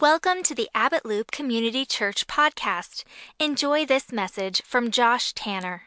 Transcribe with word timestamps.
Welcome 0.00 0.44
to 0.44 0.54
the 0.54 0.68
Abbott 0.76 1.04
Loop 1.04 1.32
Community 1.32 1.84
Church 1.84 2.28
podcast. 2.28 3.02
Enjoy 3.40 3.84
this 3.84 4.12
message 4.12 4.62
from 4.62 4.92
Josh 4.92 5.32
Tanner. 5.32 5.82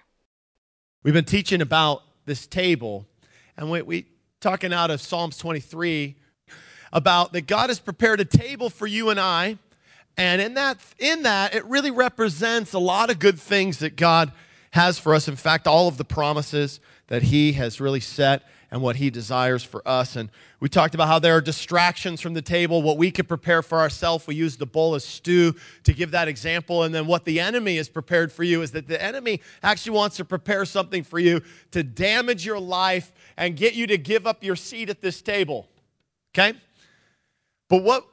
We've 1.01 1.13
been 1.13 1.23
teaching 1.23 1.61
about 1.61 2.03
this 2.25 2.45
table, 2.45 3.05
and 3.55 3.71
we, 3.71 3.81
we 3.83 4.07
talking 4.41 4.73
out 4.73 4.91
of 4.91 4.99
Psalms 4.99 5.37
23 5.37 6.17
about 6.91 7.31
that 7.31 7.47
God 7.47 7.69
has 7.69 7.79
prepared 7.79 8.19
a 8.19 8.25
table 8.25 8.69
for 8.69 8.85
you 8.85 9.09
and 9.09 9.17
I, 9.17 9.57
and 10.17 10.41
in 10.41 10.55
that 10.55 10.79
in 10.99 11.23
that 11.23 11.55
it 11.55 11.63
really 11.63 11.91
represents 11.91 12.73
a 12.73 12.79
lot 12.79 13.09
of 13.09 13.17
good 13.17 13.39
things 13.39 13.79
that 13.79 13.95
God 13.95 14.33
has 14.71 14.99
for 14.99 15.13
us. 15.13 15.29
In 15.29 15.37
fact, 15.37 15.67
all 15.67 15.87
of 15.87 15.95
the 15.95 16.03
promises 16.03 16.81
that 17.07 17.23
He 17.23 17.53
has 17.53 17.79
really 17.79 18.01
set 18.01 18.43
and 18.71 18.81
what 18.81 18.95
He 18.95 19.09
desires 19.09 19.63
for 19.63 19.85
us. 19.87 20.15
And 20.15 20.29
we 20.59 20.69
talked 20.69 20.95
about 20.95 21.07
how 21.07 21.19
there 21.19 21.35
are 21.35 21.41
distractions 21.41 22.21
from 22.21 22.33
the 22.33 22.41
table, 22.41 22.81
what 22.81 22.97
we 22.97 23.11
could 23.11 23.27
prepare 23.27 23.61
for 23.61 23.79
ourselves. 23.79 24.25
We 24.25 24.35
used 24.35 24.59
the 24.59 24.65
bowl 24.65 24.95
of 24.95 25.03
stew 25.03 25.55
to 25.83 25.93
give 25.93 26.11
that 26.11 26.27
example. 26.27 26.83
And 26.83 26.95
then 26.95 27.05
what 27.05 27.25
the 27.25 27.39
enemy 27.39 27.77
is 27.77 27.89
prepared 27.89 28.31
for 28.31 28.43
you 28.43 28.61
is 28.61 28.71
that 28.71 28.87
the 28.87 29.01
enemy 29.01 29.41
actually 29.61 29.97
wants 29.97 30.15
to 30.17 30.25
prepare 30.25 30.63
something 30.63 31.03
for 31.03 31.19
you 31.19 31.41
to 31.71 31.83
damage 31.83 32.45
your 32.45 32.59
life 32.59 33.11
and 33.35 33.57
get 33.57 33.73
you 33.73 33.87
to 33.87 33.97
give 33.97 34.25
up 34.25 34.43
your 34.43 34.55
seat 34.55 34.89
at 34.89 35.01
this 35.01 35.21
table. 35.21 35.67
Okay? 36.33 36.57
But 37.67 37.83
what 37.83 38.05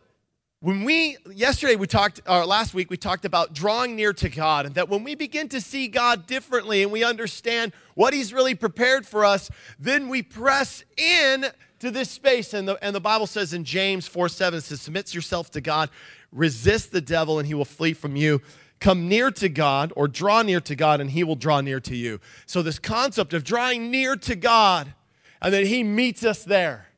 when 0.61 0.83
we 0.83 1.17
yesterday 1.33 1.77
we 1.77 1.87
talked 1.87 2.21
or 2.27 2.45
last 2.45 2.75
week 2.75 2.91
we 2.91 2.97
talked 2.97 3.25
about 3.25 3.53
drawing 3.53 3.95
near 3.95 4.13
to 4.13 4.29
god 4.29 4.67
and 4.67 4.75
that 4.75 4.89
when 4.89 5.05
we 5.05 5.15
begin 5.15 5.49
to 5.49 5.61
see 5.61 5.87
god 5.87 6.27
differently 6.27 6.83
and 6.83 6.91
we 6.91 7.05
understand 7.05 7.73
what 7.95 8.13
he's 8.13 8.33
really 8.33 8.55
prepared 8.55 9.07
for 9.07 9.25
us 9.25 9.51
then 9.79 10.09
we 10.09 10.23
press 10.23 10.85
in 10.97 11.47
to 11.79 11.93
this 11.93 12.11
space. 12.11 12.55
And 12.55 12.67
the, 12.67 12.85
and 12.85 12.95
the 12.95 13.01
bible 13.01 13.27
says 13.27 13.55
in 13.55 13.65
james 13.65 14.09
4 14.09 14.29
7 14.29 14.59
it 14.59 14.63
says 14.63 14.81
submit 14.81 15.15
yourself 15.15 15.51
to 15.53 15.61
god 15.61 15.91
resist 16.33 16.91
the 16.91 17.01
devil 17.01 17.39
and 17.39 17.47
he 17.47 17.55
will 17.55 17.65
flee 17.65 17.95
from 17.95 18.17
you. 18.17 18.43
Come 18.81 19.09
near 19.09 19.31
to 19.31 19.49
god 19.49 19.93
or 19.97 20.09
draw 20.09 20.43
near 20.43 20.61
to 20.61 20.77
god 20.77 21.01
and 21.01 21.11
he 21.11 21.25
will 21.25 21.37
draw 21.37 21.61
near 21.61 21.81
to 21.81 21.97
you. 21.97 22.21
So 22.47 22.63
this 22.63 22.79
concept 22.79 23.33
of 23.33 23.45
drawing 23.45 23.91
near 23.91 24.17
to 24.17 24.37
god 24.37 24.93
and 25.41 25.55
then 25.55 25.67
he 25.67 25.85
meets 25.85 26.25
us 26.25 26.45
there. 26.45 26.89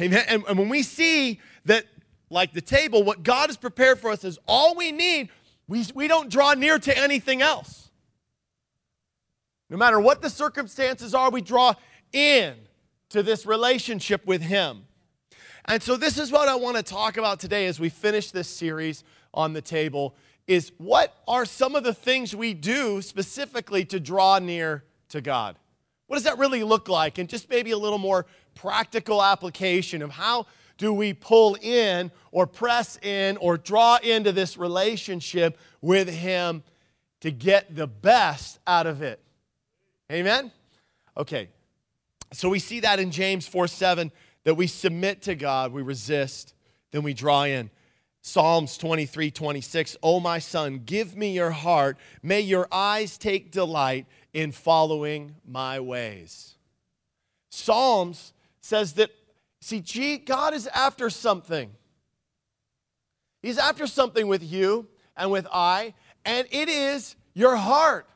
Amen. 0.00 0.24
And, 0.28 0.42
and 0.48 0.58
when 0.58 0.68
we 0.68 0.82
see 0.82 1.40
that, 1.64 1.86
like 2.30 2.52
the 2.52 2.60
table, 2.60 3.02
what 3.02 3.22
God 3.22 3.48
has 3.48 3.56
prepared 3.56 3.98
for 3.98 4.10
us 4.10 4.24
is 4.24 4.38
all 4.46 4.74
we 4.74 4.92
need, 4.92 5.28
we, 5.68 5.84
we 5.94 6.08
don't 6.08 6.30
draw 6.30 6.54
near 6.54 6.78
to 6.78 6.98
anything 6.98 7.42
else. 7.42 7.90
No 9.70 9.76
matter 9.76 9.98
what 9.98 10.22
the 10.22 10.30
circumstances 10.30 11.14
are, 11.14 11.30
we 11.30 11.40
draw 11.40 11.74
in 12.12 12.54
to 13.10 13.22
this 13.22 13.46
relationship 13.46 14.26
with 14.26 14.42
Him. 14.42 14.84
And 15.64 15.82
so, 15.82 15.96
this 15.96 16.18
is 16.18 16.30
what 16.30 16.48
I 16.48 16.56
want 16.56 16.76
to 16.76 16.82
talk 16.82 17.16
about 17.16 17.40
today 17.40 17.66
as 17.66 17.80
we 17.80 17.88
finish 17.88 18.30
this 18.30 18.48
series 18.48 19.02
on 19.32 19.52
the 19.52 19.62
table 19.62 20.14
is 20.46 20.72
what 20.78 21.14
are 21.26 21.46
some 21.46 21.74
of 21.74 21.84
the 21.84 21.94
things 21.94 22.36
we 22.36 22.52
do 22.52 23.00
specifically 23.00 23.84
to 23.86 23.98
draw 23.98 24.38
near 24.38 24.84
to 25.08 25.20
God? 25.20 25.56
What 26.06 26.16
does 26.16 26.24
that 26.24 26.38
really 26.38 26.62
look 26.62 26.88
like? 26.88 27.18
And 27.18 27.28
just 27.28 27.48
maybe 27.48 27.70
a 27.70 27.78
little 27.78 27.98
more 27.98 28.26
practical 28.54 29.22
application 29.22 30.02
of 30.02 30.10
how 30.10 30.46
do 30.76 30.92
we 30.92 31.12
pull 31.12 31.56
in 31.60 32.10
or 32.32 32.46
press 32.46 32.98
in 33.02 33.36
or 33.38 33.56
draw 33.56 33.98
into 34.02 34.32
this 34.32 34.56
relationship 34.56 35.58
with 35.80 36.08
Him 36.08 36.62
to 37.20 37.30
get 37.30 37.74
the 37.74 37.86
best 37.86 38.58
out 38.66 38.86
of 38.86 39.02
it? 39.02 39.20
Amen? 40.10 40.50
Okay, 41.16 41.48
so 42.32 42.48
we 42.48 42.58
see 42.58 42.80
that 42.80 42.98
in 42.98 43.10
James 43.10 43.46
4 43.46 43.68
7 43.68 44.10
that 44.44 44.54
we 44.54 44.66
submit 44.66 45.22
to 45.22 45.34
God, 45.34 45.72
we 45.72 45.82
resist, 45.82 46.54
then 46.90 47.02
we 47.02 47.14
draw 47.14 47.44
in. 47.44 47.70
Psalms 48.26 48.78
23 48.78 49.30
26, 49.30 49.96
Oh, 50.02 50.18
my 50.18 50.38
son, 50.38 50.80
give 50.84 51.14
me 51.14 51.32
your 51.32 51.50
heart. 51.50 51.98
May 52.22 52.40
your 52.40 52.66
eyes 52.72 53.18
take 53.18 53.50
delight 53.50 54.06
in 54.32 54.50
following 54.50 55.36
my 55.46 55.78
ways. 55.78 56.54
Psalms 57.50 58.32
says 58.60 58.94
that, 58.94 59.10
see, 59.64 60.18
God 60.18 60.54
is 60.54 60.66
after 60.68 61.08
something. 61.10 61.70
He's 63.42 63.58
after 63.58 63.86
something 63.86 64.26
with 64.26 64.42
you 64.42 64.88
and 65.16 65.30
with 65.30 65.46
I, 65.52 65.94
and 66.24 66.46
it 66.50 66.68
is 66.68 67.16
your 67.34 67.56
heart. 67.56 68.06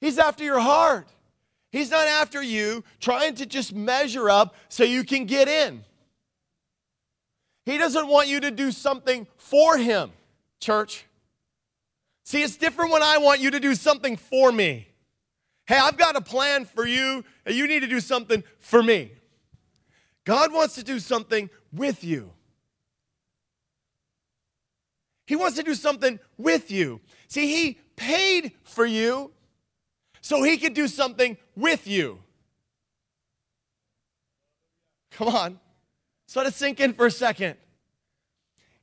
He's 0.00 0.18
after 0.18 0.44
your 0.44 0.60
heart. 0.60 1.08
He's 1.70 1.90
not 1.90 2.06
after 2.06 2.42
you 2.42 2.84
trying 3.00 3.36
to 3.36 3.46
just 3.46 3.72
measure 3.74 4.28
up 4.28 4.54
so 4.68 4.84
you 4.84 5.04
can 5.04 5.24
get 5.24 5.48
in. 5.48 5.84
He 7.64 7.78
doesn't 7.78 8.08
want 8.08 8.28
you 8.28 8.40
to 8.40 8.50
do 8.50 8.72
something 8.72 9.26
for 9.36 9.78
him, 9.78 10.10
church. 10.60 11.06
See, 12.24 12.42
it's 12.42 12.56
different 12.56 12.90
when 12.90 13.02
I 13.02 13.18
want 13.18 13.40
you 13.40 13.52
to 13.52 13.60
do 13.60 13.74
something 13.74 14.16
for 14.16 14.50
me. 14.50 14.88
Hey, 15.66 15.76
I've 15.76 15.96
got 15.96 16.16
a 16.16 16.20
plan 16.20 16.64
for 16.64 16.86
you, 16.86 17.24
and 17.46 17.54
you 17.54 17.68
need 17.68 17.80
to 17.80 17.86
do 17.86 18.00
something 18.00 18.42
for 18.58 18.82
me. 18.82 19.12
God 20.24 20.52
wants 20.52 20.74
to 20.76 20.82
do 20.82 20.98
something 20.98 21.50
with 21.72 22.04
you. 22.04 22.32
He 25.26 25.36
wants 25.36 25.56
to 25.56 25.62
do 25.62 25.74
something 25.74 26.18
with 26.36 26.70
you. 26.70 27.00
See, 27.28 27.46
He 27.46 27.78
paid 27.96 28.52
for 28.64 28.84
you 28.84 29.32
so 30.20 30.42
He 30.42 30.56
could 30.58 30.74
do 30.74 30.88
something 30.88 31.36
with 31.56 31.86
you. 31.86 32.18
Come 35.12 35.28
on. 35.28 35.60
Let 36.34 36.46
it 36.46 36.54
sink 36.54 36.80
in 36.80 36.94
for 36.94 37.06
a 37.06 37.10
second. 37.10 37.56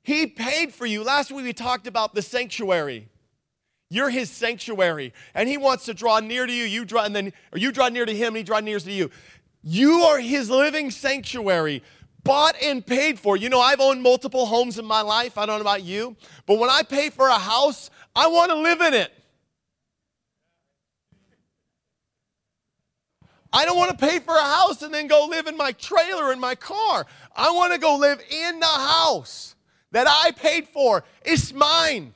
He 0.04 0.28
paid 0.28 0.74
for 0.74 0.86
you. 0.86 1.04
Last 1.04 1.32
week 1.32 1.46
we 1.46 1.54
talked 1.54 1.88
about 1.88 2.14
the 2.14 2.22
sanctuary. 2.22 3.10
You're 3.90 4.10
his 4.10 4.30
sanctuary, 4.30 5.14
and 5.34 5.50
he 5.50 5.58
wants 5.58 5.86
to 5.86 5.96
draw 5.96 6.20
near 6.20 6.46
to 6.46 6.54
you. 6.54 6.64
You 6.64 6.86
draw, 6.86 7.06
and 7.06 7.16
then, 7.16 7.34
or 7.52 7.58
you 7.58 7.72
draw 7.72 7.90
near 7.90 8.06
to 8.06 8.16
him, 8.16 8.30
and 8.30 8.38
he 8.38 8.44
draws 8.44 8.62
near 8.62 8.80
to 8.80 8.92
you. 8.92 9.10
You 9.64 10.02
are 10.04 10.20
his 10.20 10.50
living 10.50 10.92
sanctuary, 10.92 11.82
bought 12.24 12.56
and 12.62 12.86
paid 12.86 13.20
for. 13.20 13.36
You 13.36 13.50
know, 13.50 13.60
I've 13.60 13.80
owned 13.80 14.04
multiple 14.04 14.46
homes 14.46 14.78
in 14.78 14.86
my 14.86 15.02
life. 15.02 15.38
I 15.38 15.46
don't 15.48 15.58
know 15.58 15.62
about 15.62 15.84
you, 15.84 16.16
but 16.46 16.60
when 16.60 16.70
I 16.70 16.84
pay 16.84 17.10
for 17.10 17.28
a 17.28 17.40
house, 17.40 17.90
I 18.16 18.28
want 18.28 18.52
to 18.52 18.58
live 18.58 18.82
in 18.82 18.94
it. 18.94 19.12
I 23.52 23.66
don't 23.66 23.78
want 23.78 23.90
to 23.90 23.98
pay 23.98 24.20
for 24.20 24.36
a 24.36 24.44
house 24.44 24.84
and 24.84 24.94
then 24.94 25.08
go 25.08 25.26
live 25.26 25.48
in 25.48 25.58
my 25.58 25.72
trailer 25.72 26.32
in 26.32 26.40
my 26.40 26.54
car. 26.54 27.08
I 27.36 27.50
want 27.52 27.74
to 27.74 27.80
go 27.80 27.96
live 27.98 28.22
in 28.30 28.60
the 28.60 28.66
house 28.68 29.56
that 29.92 30.06
I 30.08 30.32
paid 30.32 30.68
for. 30.68 31.04
It's 31.24 31.52
mine. 31.52 32.14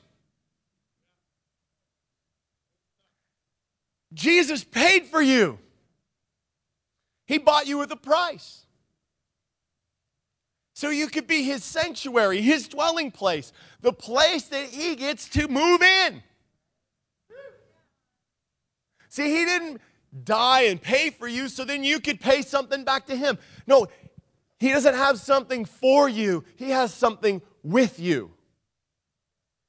Jesus 4.14 4.64
paid 4.64 5.06
for 5.06 5.20
you. 5.20 5.58
He 7.26 7.38
bought 7.38 7.66
you 7.66 7.78
with 7.78 7.90
a 7.90 7.96
price. 7.96 8.64
So 10.74 10.90
you 10.90 11.08
could 11.08 11.26
be 11.26 11.42
his 11.42 11.62
sanctuary, 11.62 12.40
his 12.40 12.68
dwelling 12.68 13.10
place, 13.10 13.52
the 13.80 13.92
place 13.92 14.44
that 14.44 14.66
he 14.70 14.96
gets 14.96 15.28
to 15.30 15.48
move 15.48 15.82
in. 15.82 16.22
See, 19.08 19.36
he 19.36 19.44
didn't 19.44 19.80
die 20.24 20.62
and 20.62 20.82
pay 20.82 21.10
for 21.10 21.28
you 21.28 21.48
so 21.48 21.64
then 21.64 21.84
you 21.84 22.00
could 22.00 22.20
pay 22.20 22.42
something 22.42 22.84
back 22.84 23.06
to 23.06 23.16
him. 23.16 23.38
No, 23.66 23.86
he 24.58 24.70
doesn't 24.70 24.94
have 24.94 25.20
something 25.20 25.64
for 25.64 26.08
you, 26.08 26.44
he 26.56 26.70
has 26.70 26.92
something 26.92 27.40
with 27.62 28.00
you. 28.00 28.32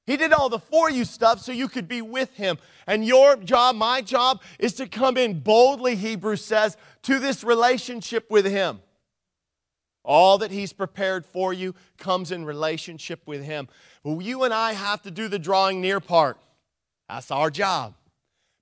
He 0.05 0.17
did 0.17 0.33
all 0.33 0.49
the 0.49 0.59
for 0.59 0.89
you 0.89 1.03
stuff 1.03 1.41
so 1.41 1.51
you 1.51 1.67
could 1.67 1.87
be 1.87 2.01
with 2.01 2.35
him. 2.35 2.57
And 2.85 3.05
your 3.05 3.35
job, 3.37 3.75
my 3.75 4.01
job, 4.01 4.41
is 4.59 4.73
to 4.73 4.87
come 4.87 5.17
in 5.17 5.39
boldly, 5.39 5.95
Hebrews 5.95 6.45
says, 6.45 6.77
to 7.03 7.19
this 7.19 7.43
relationship 7.43 8.29
with 8.29 8.45
him. 8.45 8.81
All 10.03 10.37
that 10.37 10.51
he's 10.51 10.73
prepared 10.73 11.25
for 11.25 11.51
you 11.51 11.73
comes 11.97 12.31
in 12.31 12.45
relationship 12.45 13.21
with 13.25 13.43
him. 13.43 13.67
Well, 14.03 14.21
you 14.21 14.43
and 14.43 14.53
I 14.53 14.73
have 14.73 15.01
to 15.03 15.11
do 15.11 15.27
the 15.27 15.39
drawing 15.39 15.81
near 15.81 15.99
part. 15.99 16.37
That's 17.09 17.31
our 17.31 17.49
job. 17.49 17.95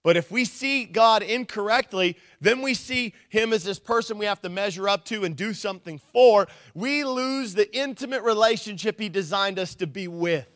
But 0.03 0.17
if 0.17 0.31
we 0.31 0.43
see 0.43 0.83
God 0.83 1.23
incorrectly, 1.23 2.17
then 2.41 2.61
we 2.61 2.73
see 2.73 3.13
Him 3.29 3.53
as 3.53 3.63
this 3.63 3.79
person 3.79 4.17
we 4.17 4.25
have 4.25 4.41
to 4.41 4.49
measure 4.49 4.89
up 4.89 5.05
to 5.05 5.23
and 5.23 5.33
do 5.33 5.53
something 5.53 5.97
for. 5.97 6.47
We 6.73 7.05
lose 7.05 7.53
the 7.53 7.73
intimate 7.73 8.21
relationship 8.21 8.99
He 8.99 9.07
designed 9.07 9.59
us 9.59 9.75
to 9.75 9.87
be 9.87 10.09
with 10.09 10.52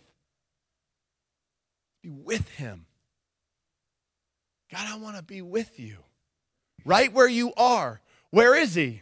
be 2.07 2.21
with 2.23 2.47
Him. 2.49 2.85
God, 4.71 4.85
I 4.87 4.97
want 4.97 5.17
to 5.17 5.23
be 5.23 5.41
with 5.41 5.79
you. 5.79 5.97
Right 6.85 7.11
where 7.11 7.27
you 7.27 7.53
are. 7.55 8.01
Where 8.31 8.55
is 8.55 8.75
He? 8.75 9.01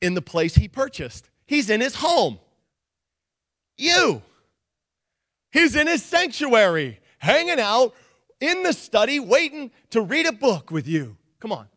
In 0.00 0.14
the 0.14 0.22
place 0.22 0.54
He 0.54 0.68
purchased. 0.68 1.28
He's 1.46 1.70
in 1.70 1.80
His 1.80 1.94
home. 1.94 2.38
You. 3.76 4.22
He's 5.50 5.76
in 5.76 5.86
His 5.86 6.02
sanctuary, 6.02 7.00
hanging 7.18 7.60
out 7.60 7.94
in 8.40 8.62
the 8.62 8.72
study, 8.72 9.20
waiting 9.20 9.70
to 9.90 10.00
read 10.00 10.26
a 10.26 10.32
book 10.32 10.70
with 10.70 10.86
you. 10.86 11.16
Come 11.40 11.52
on. 11.52 11.68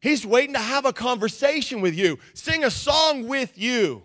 He's 0.00 0.24
waiting 0.24 0.54
to 0.54 0.60
have 0.60 0.86
a 0.86 0.92
conversation 0.92 1.80
with 1.80 1.94
you, 1.94 2.18
sing 2.34 2.64
a 2.64 2.70
song 2.70 3.28
with 3.28 3.58
you. 3.58 4.02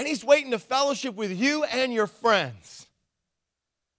And 0.00 0.08
He's 0.08 0.24
waiting 0.24 0.52
to 0.52 0.58
fellowship 0.58 1.14
with 1.14 1.30
you 1.30 1.62
and 1.64 1.92
your 1.92 2.06
friends. 2.06 2.86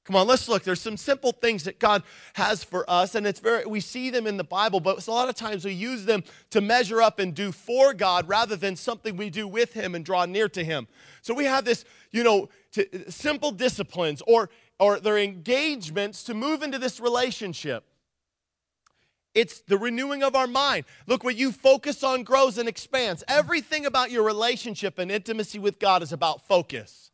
Come 0.04 0.16
on, 0.16 0.26
let's 0.26 0.50
look. 0.50 0.64
There's 0.64 0.82
some 0.82 0.98
simple 0.98 1.32
things 1.32 1.66
that 1.66 1.78
God 1.78 2.02
has 2.34 2.64
for 2.64 2.90
us, 2.90 3.14
and 3.14 3.28
it's 3.28 3.40
very 3.40 3.68
we 3.68 3.82
see 3.82 4.10
them 4.10 4.26
in 4.26 4.36
the 4.36 4.44
Bible, 4.44 4.80
but 4.80 5.06
a 5.06 5.12
lot 5.12 5.30
of 5.30 5.36
times 5.36 5.64
we 5.64 5.74
use 5.74 6.06
them 6.06 6.24
to 6.50 6.60
measure 6.60 7.04
up 7.04 7.20
and 7.20 7.36
do 7.36 7.52
for 7.52 7.94
God 7.94 8.28
rather 8.28 8.56
than 8.56 8.76
something 8.76 9.16
we 9.16 9.30
do 9.30 9.48
with 9.48 9.74
Him 9.74 9.94
and 9.94 10.04
draw 10.04 10.26
near 10.26 10.50
to 10.50 10.64
Him. 10.64 10.88
So 11.22 11.36
we 11.36 11.46
have 11.46 11.66
this, 11.66 11.86
you 12.10 12.24
know, 12.24 12.50
to, 12.72 13.12
simple 13.12 13.52
disciplines 13.52 14.24
or 14.26 14.50
or 14.80 15.00
their 15.00 15.20
engagements 15.20 16.24
to 16.24 16.34
move 16.34 16.64
into 16.64 16.80
this 16.80 17.00
relationship. 17.00 17.84
It's 19.34 19.62
the 19.62 19.78
renewing 19.78 20.24
of 20.24 20.36
our 20.36 20.48
mind. 20.48 20.86
Look, 21.08 21.24
what 21.24 21.38
you 21.38 21.52
focus 21.52 22.04
on 22.04 22.24
grows 22.24 22.58
and 22.58 22.68
expands. 22.68 23.24
Everything 23.28 23.86
about 23.86 24.12
your 24.12 24.24
relationship 24.24 25.00
and 25.00 25.10
intimacy 25.10 25.58
with 25.58 25.80
God 25.80 26.04
is 26.04 26.12
about 26.12 26.46
focus. 26.48 27.12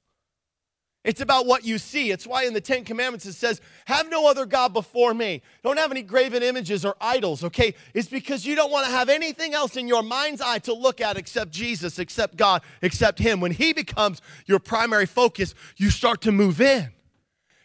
It's 1.08 1.22
about 1.22 1.46
what 1.46 1.64
you 1.64 1.78
see. 1.78 2.12
It's 2.12 2.28
why 2.28 2.44
in 2.44 2.54
the 2.54 2.60
Ten 2.60 2.84
Commandments 2.84 3.26
it 3.26 3.34
says, 3.34 3.62
Have 3.86 4.10
no 4.10 4.28
other 4.28 4.46
God 4.46 4.74
before 4.74 5.14
me. 5.14 5.42
Don't 5.64 5.80
have 5.80 5.90
any 5.90 6.02
graven 6.02 6.44
images 6.44 6.84
or 6.84 6.98
idols, 7.00 7.46
okay? 7.46 7.76
It's 7.94 8.10
because 8.10 8.46
you 8.46 8.56
don't 8.56 8.72
want 8.72 8.88
to 8.88 8.92
have 8.92 9.08
anything 9.08 9.54
else 9.54 9.78
in 9.78 9.88
your 9.88 10.04
mind's 10.04 10.42
eye 10.42 10.60
to 10.60 10.74
look 10.74 11.00
at 11.00 11.16
except 11.16 11.52
Jesus, 11.52 11.98
except 11.98 12.36
God, 12.36 12.62
except 12.82 13.20
Him. 13.20 13.40
When 13.40 13.54
He 13.54 13.72
becomes 13.72 14.22
your 14.48 14.60
primary 14.60 15.06
focus, 15.06 15.56
you 15.78 15.92
start 15.92 16.20
to 16.24 16.34
move 16.34 16.60
in. 16.60 16.90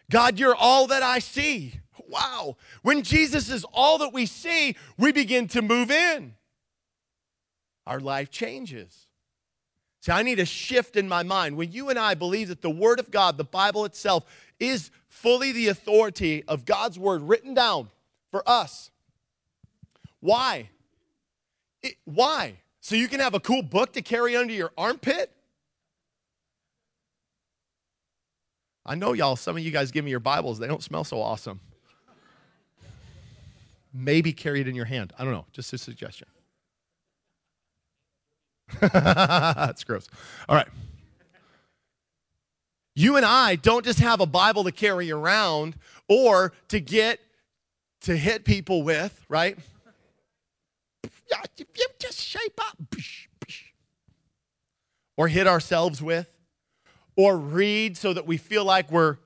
God, 0.09 0.39
you're 0.39 0.55
all 0.55 0.87
that 0.87 1.03
I 1.03 1.19
see. 1.19 1.81
Wow. 2.13 2.57
When 2.83 3.03
Jesus 3.03 3.49
is 3.49 3.65
all 3.73 3.99
that 3.99 4.13
we 4.13 4.27
see, 4.27 4.77
we 4.99 5.13
begin 5.13 5.49
to 5.49 5.63
move 5.63 5.91
in. 5.91 6.35
Our 7.87 8.01
life 8.01 8.31
changes. 8.31 9.07
See, 10.01 10.13
I 10.13 10.23
need 10.23 10.39
a 10.39 10.45
shift 10.45 10.97
in 10.97 11.09
my 11.09 11.23
mind. 11.23 11.57
When 11.57 11.73
you 11.73 11.89
and 11.89 11.99
I 11.99 12.15
believe 12.15 12.49
that 12.49 12.61
the 12.61 12.71
Word 12.71 13.01
of 13.01 13.11
God, 13.11 13.39
the 13.39 13.45
Bible 13.45 13.85
itself, 13.87 14.25
is 14.61 14.91
fully 15.09 15.53
the 15.53 15.69
authority 15.69 16.45
of 16.47 16.65
God's 16.67 16.99
Word 16.99 17.23
written 17.23 17.55
down 17.55 17.89
for 18.31 18.47
us. 18.47 18.91
Why? 20.21 20.69
It, 21.83 21.95
why? 22.05 22.57
So 22.81 22.95
you 22.95 23.09
can 23.09 23.21
have 23.21 23.35
a 23.35 23.41
cool 23.41 23.63
book 23.63 23.95
to 23.95 24.03
carry 24.03 24.37
under 24.37 24.53
your 24.53 24.73
armpit? 24.77 25.31
I 28.85 28.97
know 28.97 29.13
y'all, 29.13 29.37
some 29.37 29.57
of 29.57 29.63
you 29.63 29.71
guys 29.71 29.93
give 29.93 30.05
me 30.05 30.11
your 30.11 30.21
Bibles, 30.21 30.59
they 30.59 30.67
don't 30.67 30.83
smell 30.83 31.05
so 31.05 31.23
awesome. 31.23 31.61
Maybe 33.93 34.33
carry 34.33 34.61
it 34.61 34.69
in 34.69 34.75
your 34.75 34.85
hand. 34.87 35.13
I 35.19 35.25
don't 35.25 35.33
know, 35.33 35.47
just 35.53 35.73
a 35.73 35.79
suggestion. 35.79 36.29
That's 38.81 39.85
gross. 39.85 40.09
All 40.49 40.57
right. 40.57 40.69
You 42.95 43.17
and 43.17 43.25
I 43.25 43.57
don't 43.57 43.85
just 43.85 44.01
have 44.01 44.21
a 44.21 44.27
Bible 44.27 44.65
to 44.65 44.73
carry 44.73 45.11
around 45.11 45.77
or 46.09 46.53
to 46.69 46.81
get 46.81 47.21
to 48.03 48.17
hit 48.17 48.45
people 48.45 48.83
with, 48.83 49.25
right? 49.29 49.57
Just 51.99 52.21
shape 52.21 52.61
up. 52.61 52.77
Or 55.17 55.29
hit 55.29 55.47
ourselves 55.47 56.03
with, 56.03 56.35
or 57.17 57.37
read 57.37 57.97
so 57.97 58.13
that 58.13 58.27
we 58.27 58.39
feel 58.39 58.65
like 58.65 58.91
we're 58.91 59.19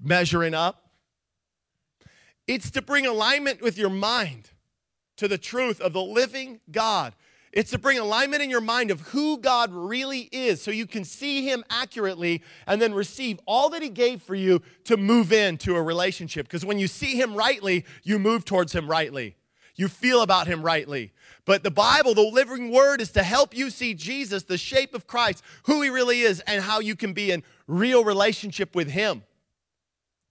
measuring 0.00 0.54
up. 0.54 0.83
It's 2.46 2.70
to 2.72 2.82
bring 2.82 3.06
alignment 3.06 3.62
with 3.62 3.78
your 3.78 3.90
mind 3.90 4.50
to 5.16 5.28
the 5.28 5.38
truth 5.38 5.80
of 5.80 5.92
the 5.92 6.02
living 6.02 6.60
God 6.70 7.14
it's 7.54 7.70
to 7.70 7.78
bring 7.78 8.00
alignment 8.00 8.42
in 8.42 8.50
your 8.50 8.60
mind 8.60 8.90
of 8.90 9.00
who 9.00 9.38
God 9.38 9.70
really 9.72 10.28
is 10.32 10.60
so 10.60 10.72
you 10.72 10.88
can 10.88 11.04
see 11.04 11.48
Him 11.48 11.62
accurately 11.70 12.42
and 12.66 12.82
then 12.82 12.92
receive 12.92 13.38
all 13.46 13.70
that 13.70 13.80
He 13.80 13.90
gave 13.90 14.22
for 14.22 14.34
you 14.34 14.60
to 14.84 14.96
move 14.96 15.32
into 15.32 15.76
a 15.76 15.82
relationship. 15.82 16.46
Because 16.46 16.64
when 16.64 16.80
you 16.80 16.88
see 16.88 17.14
Him 17.14 17.32
rightly, 17.34 17.84
you 18.02 18.18
move 18.18 18.44
towards 18.44 18.74
Him 18.74 18.88
rightly. 18.88 19.36
You 19.76 19.86
feel 19.86 20.22
about 20.22 20.48
Him 20.48 20.62
rightly. 20.62 21.12
But 21.44 21.62
the 21.62 21.70
Bible, 21.70 22.14
the 22.14 22.22
living 22.22 22.72
word, 22.72 23.00
is 23.00 23.12
to 23.12 23.22
help 23.22 23.56
you 23.56 23.70
see 23.70 23.94
Jesus, 23.94 24.42
the 24.42 24.58
shape 24.58 24.92
of 24.92 25.06
Christ, 25.06 25.44
who 25.64 25.80
He 25.80 25.90
really 25.90 26.22
is, 26.22 26.40
and 26.48 26.60
how 26.60 26.80
you 26.80 26.96
can 26.96 27.12
be 27.12 27.30
in 27.30 27.44
real 27.68 28.02
relationship 28.02 28.74
with 28.74 28.90
Him. 28.90 29.22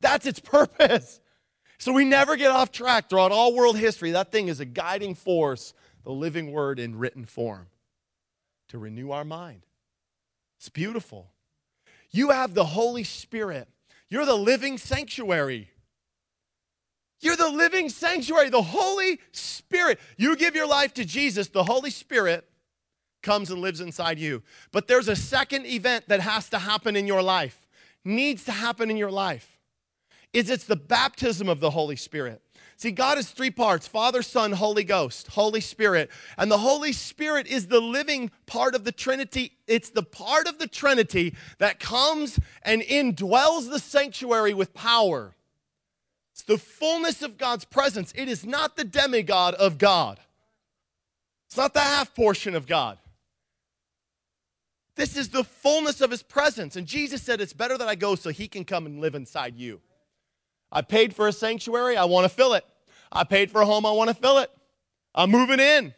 That's 0.01 0.25
its 0.25 0.39
purpose. 0.41 1.21
So 1.83 1.91
we 1.91 2.05
never 2.05 2.37
get 2.37 2.49
off 2.49 2.71
track 2.71 3.09
throughout 3.09 3.33
all 3.33 3.53
world 3.53 3.77
history. 3.77 4.11
That 4.11 4.31
thing 4.31 4.47
is 4.47 4.61
a 4.61 4.65
guiding 4.65 5.15
force 5.15 5.73
the 6.05 6.13
living 6.13 6.53
word 6.53 6.79
in 6.79 6.97
written 6.97 7.25
form 7.25 7.67
to 8.69 8.77
renew 8.77 9.11
our 9.11 9.25
mind. 9.25 9.65
It's 10.57 10.69
beautiful. 10.69 11.33
You 12.09 12.29
have 12.29 12.53
the 12.53 12.63
Holy 12.63 13.03
Spirit, 13.03 13.67
you're 14.09 14.25
the 14.25 14.33
living 14.33 14.77
sanctuary. 14.77 15.71
You're 17.19 17.35
the 17.35 17.49
living 17.49 17.89
sanctuary, 17.89 18.49
the 18.49 18.61
Holy 18.61 19.19
Spirit. 19.33 19.99
You 20.15 20.37
give 20.37 20.55
your 20.55 20.67
life 20.67 20.93
to 20.93 21.03
Jesus, 21.03 21.49
the 21.49 21.65
Holy 21.65 21.89
Spirit 21.89 22.47
comes 23.21 23.51
and 23.51 23.59
lives 23.59 23.81
inside 23.81 24.19
you. 24.19 24.41
But 24.71 24.87
there's 24.87 25.09
a 25.09 25.17
second 25.17 25.65
event 25.65 26.07
that 26.07 26.21
has 26.21 26.47
to 26.51 26.59
happen 26.59 26.95
in 26.95 27.07
your 27.07 27.21
life, 27.21 27.67
needs 28.05 28.45
to 28.45 28.53
happen 28.53 28.89
in 28.89 28.95
your 28.95 29.11
life. 29.11 29.52
Is 30.33 30.49
it's 30.49 30.65
the 30.65 30.75
baptism 30.75 31.47
of 31.47 31.59
the 31.59 31.69
Holy 31.69 31.95
Spirit. 31.95 32.41
See, 32.75 32.91
God 32.91 33.17
is 33.17 33.29
three 33.29 33.51
parts 33.51 33.87
Father, 33.87 34.21
Son, 34.21 34.51
Holy 34.51 34.83
Ghost, 34.83 35.27
Holy 35.27 35.61
Spirit. 35.61 36.09
And 36.37 36.51
the 36.51 36.57
Holy 36.57 36.91
Spirit 36.91 37.47
is 37.47 37.67
the 37.67 37.79
living 37.79 38.31
part 38.45 38.75
of 38.75 38.83
the 38.83 38.91
Trinity. 38.91 39.53
It's 39.67 39.89
the 39.89 40.03
part 40.03 40.47
of 40.47 40.59
the 40.59 40.67
Trinity 40.67 41.35
that 41.59 41.79
comes 41.79 42.39
and 42.63 42.81
indwells 42.81 43.69
the 43.69 43.79
sanctuary 43.79 44.53
with 44.53 44.73
power. 44.73 45.35
It's 46.33 46.43
the 46.43 46.57
fullness 46.57 47.21
of 47.21 47.37
God's 47.37 47.63
presence. 47.63 48.11
It 48.15 48.27
is 48.27 48.45
not 48.45 48.75
the 48.75 48.83
demigod 48.83 49.53
of 49.53 49.77
God, 49.77 50.19
it's 51.47 51.57
not 51.57 51.73
the 51.73 51.79
half 51.79 52.15
portion 52.15 52.55
of 52.55 52.65
God. 52.65 52.97
This 54.95 55.17
is 55.17 55.29
the 55.29 55.43
fullness 55.43 56.01
of 56.01 56.11
his 56.11 56.21
presence. 56.21 56.75
And 56.75 56.85
Jesus 56.85 57.23
said, 57.23 57.41
It's 57.41 57.53
better 57.53 57.77
that 57.77 57.87
I 57.87 57.95
go 57.95 58.13
so 58.13 58.29
he 58.29 58.47
can 58.47 58.63
come 58.63 58.85
and 58.85 58.99
live 58.99 59.15
inside 59.15 59.55
you. 59.55 59.81
I 60.73 60.81
paid 60.81 61.15
for 61.15 61.27
a 61.27 61.31
sanctuary, 61.31 61.95
I 61.95 62.05
want 62.05 62.25
to 62.25 62.29
fill 62.29 62.53
it. 62.53 62.65
I 63.11 63.23
paid 63.23 63.51
for 63.51 63.61
a 63.61 63.65
home, 63.65 63.85
I 63.85 63.91
want 63.91 64.09
to 64.09 64.15
fill 64.15 64.39
it. 64.39 64.49
I'm 65.13 65.29
moving 65.29 65.59
in. 65.59 65.93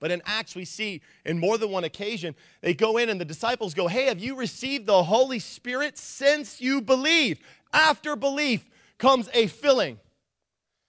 But 0.00 0.10
in 0.10 0.20
Acts, 0.26 0.54
we 0.54 0.64
see 0.64 1.00
in 1.24 1.38
more 1.38 1.58
than 1.58 1.70
one 1.70 1.84
occasion, 1.84 2.34
they 2.60 2.74
go 2.74 2.98
in 2.98 3.08
and 3.08 3.20
the 3.20 3.24
disciples 3.24 3.74
go, 3.74 3.86
Hey, 3.86 4.06
have 4.06 4.18
you 4.18 4.36
received 4.36 4.86
the 4.86 5.04
Holy 5.04 5.38
Spirit 5.38 5.96
since 5.96 6.60
you 6.60 6.80
believe? 6.80 7.38
After 7.72 8.16
belief 8.16 8.68
comes 8.98 9.28
a 9.32 9.46
filling. 9.46 9.98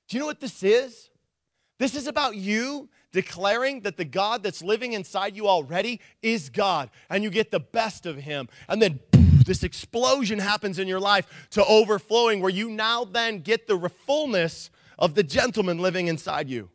Do 0.07 0.17
you 0.17 0.21
know 0.21 0.27
what 0.27 0.39
this 0.39 0.63
is? 0.63 1.09
This 1.77 1.95
is 1.95 2.07
about 2.07 2.35
you 2.35 2.89
declaring 3.11 3.81
that 3.81 3.97
the 3.97 4.05
God 4.05 4.43
that's 4.43 4.63
living 4.63 4.93
inside 4.93 5.35
you 5.35 5.47
already 5.47 6.01
is 6.21 6.49
God, 6.49 6.89
and 7.09 7.23
you 7.23 7.29
get 7.29 7.51
the 7.51 7.59
best 7.59 8.05
of 8.05 8.17
Him. 8.17 8.49
And 8.67 8.81
then 8.81 8.99
this 9.49 9.63
explosion 9.63 10.37
happens 10.37 10.77
in 10.77 10.87
your 10.87 10.99
life 10.99 11.47
to 11.49 11.65
overflowing, 11.65 12.39
where 12.39 12.51
you 12.51 12.69
now 12.69 13.03
then 13.03 13.39
get 13.39 13.65
the 13.65 13.89
fullness 13.89 14.69
of 14.99 15.15
the 15.15 15.23
gentleman 15.23 15.79
living 15.79 16.07
inside 16.07 16.47
you. 16.47 16.69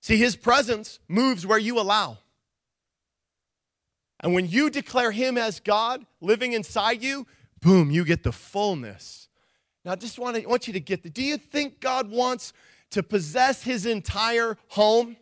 See, 0.00 0.16
his 0.16 0.34
presence 0.34 0.98
moves 1.08 1.46
where 1.46 1.58
you 1.58 1.78
allow. 1.78 2.16
And 4.20 4.32
when 4.32 4.48
you 4.48 4.70
declare 4.70 5.10
him 5.12 5.36
as 5.36 5.60
God 5.60 6.06
living 6.22 6.54
inside 6.54 7.02
you, 7.02 7.26
boom, 7.60 7.90
you 7.90 8.04
get 8.04 8.22
the 8.22 8.32
fullness. 8.32 9.28
Now, 9.84 9.92
I 9.92 9.96
just 9.96 10.18
want, 10.18 10.36
to, 10.36 10.46
want 10.46 10.66
you 10.66 10.72
to 10.72 10.80
get 10.80 11.02
the. 11.02 11.10
Do 11.10 11.22
you 11.22 11.36
think 11.36 11.80
God 11.80 12.10
wants 12.10 12.54
to 12.92 13.02
possess 13.02 13.62
his 13.62 13.84
entire 13.84 14.56
home? 14.68 15.16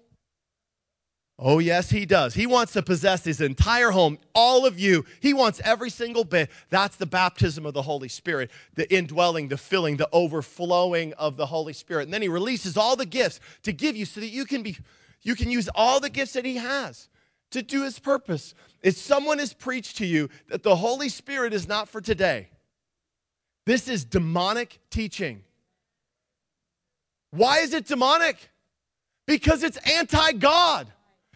Oh, 1.42 1.58
yes, 1.58 1.88
he 1.88 2.04
does. 2.04 2.34
He 2.34 2.46
wants 2.46 2.74
to 2.74 2.82
possess 2.82 3.24
his 3.24 3.40
entire 3.40 3.92
home, 3.92 4.18
all 4.34 4.66
of 4.66 4.78
you. 4.78 5.06
He 5.20 5.32
wants 5.32 5.58
every 5.64 5.88
single 5.88 6.22
bit. 6.22 6.50
That's 6.68 6.96
the 6.96 7.06
baptism 7.06 7.64
of 7.64 7.72
the 7.72 7.80
Holy 7.80 8.08
Spirit, 8.08 8.50
the 8.74 8.92
indwelling, 8.94 9.48
the 9.48 9.56
filling, 9.56 9.96
the 9.96 10.08
overflowing 10.12 11.14
of 11.14 11.38
the 11.38 11.46
Holy 11.46 11.72
Spirit. 11.72 12.02
And 12.02 12.12
then 12.12 12.20
he 12.20 12.28
releases 12.28 12.76
all 12.76 12.94
the 12.94 13.06
gifts 13.06 13.40
to 13.62 13.72
give 13.72 13.96
you 13.96 14.04
so 14.04 14.20
that 14.20 14.28
you 14.28 14.44
can 14.44 14.62
be 14.62 14.76
you 15.22 15.34
can 15.34 15.50
use 15.50 15.68
all 15.74 15.98
the 15.98 16.10
gifts 16.10 16.34
that 16.34 16.44
he 16.44 16.56
has 16.56 17.08
to 17.52 17.62
do 17.62 17.84
his 17.84 17.98
purpose. 17.98 18.54
If 18.82 18.96
someone 18.98 19.38
has 19.38 19.54
preached 19.54 19.96
to 19.98 20.06
you 20.06 20.28
that 20.48 20.62
the 20.62 20.76
Holy 20.76 21.08
Spirit 21.08 21.54
is 21.54 21.66
not 21.66 21.88
for 21.88 22.02
today, 22.02 22.50
this 23.64 23.88
is 23.88 24.04
demonic 24.04 24.78
teaching. 24.90 25.42
Why 27.30 27.60
is 27.60 27.72
it 27.72 27.86
demonic? 27.86 28.50
Because 29.26 29.62
it's 29.62 29.78
anti 29.78 30.32
God. 30.32 30.92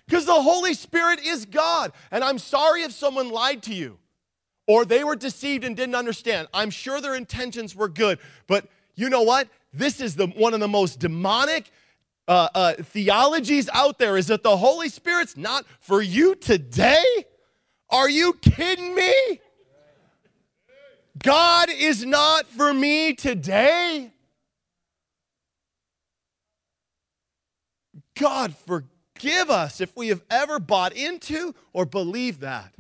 Because 0.07 0.27
the 0.27 0.43
Holy 0.43 0.75
Spirit 0.75 1.21
is 1.25 1.47
God. 1.47 1.93
And 2.11 2.23
I'm 2.23 2.39
sorry 2.39 2.83
if 2.83 2.93
someone 2.93 3.31
lied 3.31 3.63
to 3.65 3.75
you 3.75 3.99
or 4.67 4.85
they 4.85 5.05
were 5.05 5.17
deceived 5.17 5.65
and 5.65 5.77
didn't 5.77 5.95
understand. 5.95 6.49
I'm 6.53 6.71
sure 6.71 7.01
their 7.01 7.15
intentions 7.15 7.75
were 7.75 7.89
good, 7.89 8.19
but 8.47 8.67
you 8.95 9.09
know 9.09 9.23
what? 9.23 9.49
this 9.75 10.01
is 10.01 10.15
the 10.15 10.29
one 10.29 10.55
of 10.55 10.61
the 10.61 10.69
most 10.69 11.01
demonic 11.01 11.71
uh, 12.27 12.49
uh, 12.55 12.73
theologies 12.75 13.69
out 13.73 13.99
there 13.99 14.17
is 14.17 14.29
that 14.29 14.43
the 14.43 14.57
Holy 14.57 14.89
Spirit's 14.89 15.37
not 15.37 15.67
for 15.81 16.01
you 16.01 16.35
today? 16.35 17.05
Are 17.91 18.09
you 18.09 18.33
kidding 18.35 18.95
me? 18.95 19.41
God 21.23 21.69
is 21.71 22.05
not 22.05 22.47
for 22.47 22.73
me 22.73 23.15
today? 23.15 24.11
God, 28.19 28.55
forgive 29.15 29.51
us 29.51 29.81
if 29.81 29.97
we 29.97 30.09
have 30.09 30.23
ever 30.31 30.59
bought 30.59 30.93
into 30.93 31.55
or 31.73 31.87
believed 31.87 32.41
that. 32.41 32.75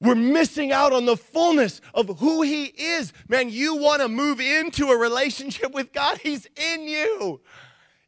We're 0.00 0.14
missing 0.14 0.70
out 0.70 0.92
on 0.92 1.06
the 1.06 1.16
fullness 1.16 1.80
of 1.92 2.20
who 2.20 2.42
He 2.42 2.66
is. 2.66 3.12
Man, 3.28 3.50
you 3.50 3.76
want 3.76 4.00
to 4.00 4.08
move 4.08 4.40
into 4.40 4.90
a 4.90 4.96
relationship 4.96 5.72
with 5.72 5.92
God, 5.92 6.18
He's 6.18 6.46
in 6.56 6.86
you. 6.86 7.40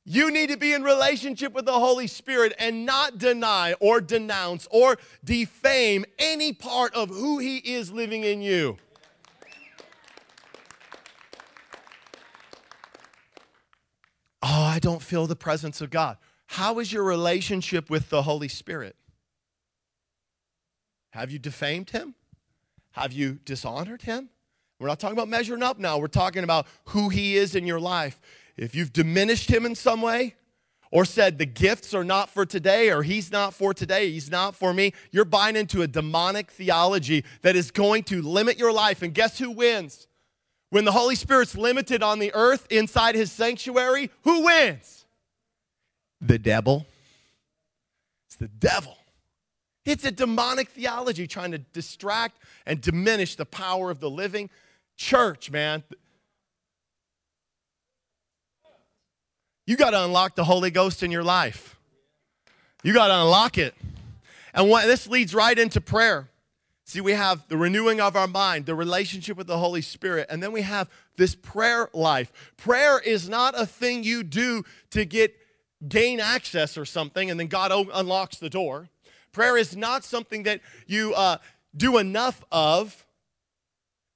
You 0.04 0.30
need 0.30 0.50
to 0.50 0.56
be 0.56 0.72
in 0.72 0.82
relationship 0.82 1.52
with 1.52 1.66
the 1.66 1.72
Holy 1.72 2.06
Spirit 2.06 2.54
and 2.58 2.86
not 2.86 3.18
deny 3.18 3.74
or 3.80 4.00
denounce 4.00 4.66
or 4.70 4.98
defame 5.24 6.04
any 6.18 6.52
part 6.52 6.94
of 6.94 7.10
who 7.10 7.38
He 7.38 7.58
is 7.58 7.90
living 7.90 8.24
in 8.24 8.40
you. 8.40 8.78
Oh, 14.42 14.62
I 14.62 14.78
don't 14.78 15.02
feel 15.02 15.26
the 15.26 15.36
presence 15.36 15.80
of 15.80 15.90
God. 15.90 16.16
How 16.50 16.80
is 16.80 16.92
your 16.92 17.04
relationship 17.04 17.88
with 17.88 18.10
the 18.10 18.22
Holy 18.22 18.48
Spirit? 18.48 18.96
Have 21.10 21.30
you 21.30 21.38
defamed 21.38 21.90
him? 21.90 22.16
Have 22.90 23.12
you 23.12 23.38
dishonored 23.44 24.02
him? 24.02 24.30
We're 24.80 24.88
not 24.88 24.98
talking 24.98 25.16
about 25.16 25.28
measuring 25.28 25.62
up 25.62 25.78
now. 25.78 25.98
We're 25.98 26.08
talking 26.08 26.42
about 26.42 26.66
who 26.86 27.08
he 27.08 27.36
is 27.36 27.54
in 27.54 27.68
your 27.68 27.78
life. 27.78 28.20
If 28.56 28.74
you've 28.74 28.92
diminished 28.92 29.48
him 29.48 29.64
in 29.64 29.76
some 29.76 30.02
way, 30.02 30.34
or 30.90 31.04
said 31.04 31.38
the 31.38 31.46
gifts 31.46 31.94
are 31.94 32.02
not 32.02 32.28
for 32.28 32.44
today, 32.44 32.90
or 32.90 33.04
he's 33.04 33.30
not 33.30 33.54
for 33.54 33.72
today, 33.72 34.10
he's 34.10 34.28
not 34.28 34.56
for 34.56 34.74
me, 34.74 34.92
you're 35.12 35.24
buying 35.24 35.54
into 35.54 35.82
a 35.82 35.86
demonic 35.86 36.50
theology 36.50 37.24
that 37.42 37.54
is 37.54 37.70
going 37.70 38.02
to 38.02 38.22
limit 38.22 38.58
your 38.58 38.72
life. 38.72 39.02
And 39.02 39.14
guess 39.14 39.38
who 39.38 39.52
wins? 39.52 40.08
When 40.70 40.84
the 40.84 40.90
Holy 40.90 41.14
Spirit's 41.14 41.56
limited 41.56 42.02
on 42.02 42.18
the 42.18 42.34
earth 42.34 42.66
inside 42.70 43.14
his 43.14 43.30
sanctuary, 43.30 44.10
who 44.22 44.46
wins? 44.46 44.99
The 46.20 46.38
devil. 46.38 46.86
It's 48.26 48.36
the 48.36 48.48
devil. 48.48 48.96
It's 49.84 50.04
a 50.04 50.10
demonic 50.10 50.68
theology 50.68 51.26
trying 51.26 51.52
to 51.52 51.58
distract 51.58 52.38
and 52.66 52.80
diminish 52.80 53.36
the 53.36 53.46
power 53.46 53.90
of 53.90 54.00
the 54.00 54.10
living 54.10 54.50
church, 54.96 55.50
man. 55.50 55.82
You 59.66 59.76
got 59.76 59.90
to 59.90 60.04
unlock 60.04 60.34
the 60.34 60.44
Holy 60.44 60.70
Ghost 60.70 61.02
in 61.02 61.10
your 61.10 61.22
life. 61.22 61.78
You 62.82 62.92
got 62.92 63.08
to 63.08 63.14
unlock 63.14 63.56
it. 63.56 63.74
And 64.52 64.68
what, 64.68 64.86
this 64.86 65.06
leads 65.06 65.34
right 65.34 65.58
into 65.58 65.80
prayer. 65.80 66.28
See, 66.84 67.00
we 67.00 67.12
have 67.12 67.46
the 67.46 67.56
renewing 67.56 68.00
of 68.00 68.16
our 68.16 68.26
mind, 68.26 68.66
the 68.66 68.74
relationship 68.74 69.36
with 69.36 69.46
the 69.46 69.58
Holy 69.58 69.80
Spirit, 69.80 70.26
and 70.28 70.42
then 70.42 70.50
we 70.50 70.62
have 70.62 70.90
this 71.16 71.36
prayer 71.36 71.88
life. 71.92 72.32
Prayer 72.56 72.98
is 72.98 73.28
not 73.28 73.54
a 73.56 73.64
thing 73.64 74.02
you 74.02 74.24
do 74.24 74.64
to 74.90 75.04
get 75.04 75.36
gain 75.88 76.20
access 76.20 76.76
or 76.76 76.84
something, 76.84 77.30
and 77.30 77.38
then 77.38 77.46
God 77.46 77.72
unlocks 77.72 78.36
the 78.36 78.50
door. 78.50 78.88
Prayer 79.32 79.56
is 79.56 79.76
not 79.76 80.04
something 80.04 80.42
that 80.44 80.60
you 80.86 81.14
uh, 81.14 81.38
do 81.76 81.98
enough 81.98 82.44
of, 82.50 83.06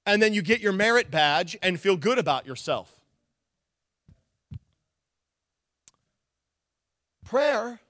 and 0.06 0.20
then 0.20 0.34
you 0.34 0.42
get 0.42 0.60
your 0.60 0.72
merit 0.72 1.10
badge 1.10 1.56
and 1.62 1.80
feel 1.80 1.96
good 1.96 2.18
about 2.18 2.46
yourself. 2.46 3.00
Prayer 7.24 7.80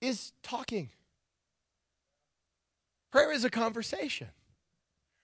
is 0.00 0.32
talking. 0.42 0.90
Prayer 3.12 3.32
is 3.32 3.44
a 3.44 3.50
conversation. 3.50 4.28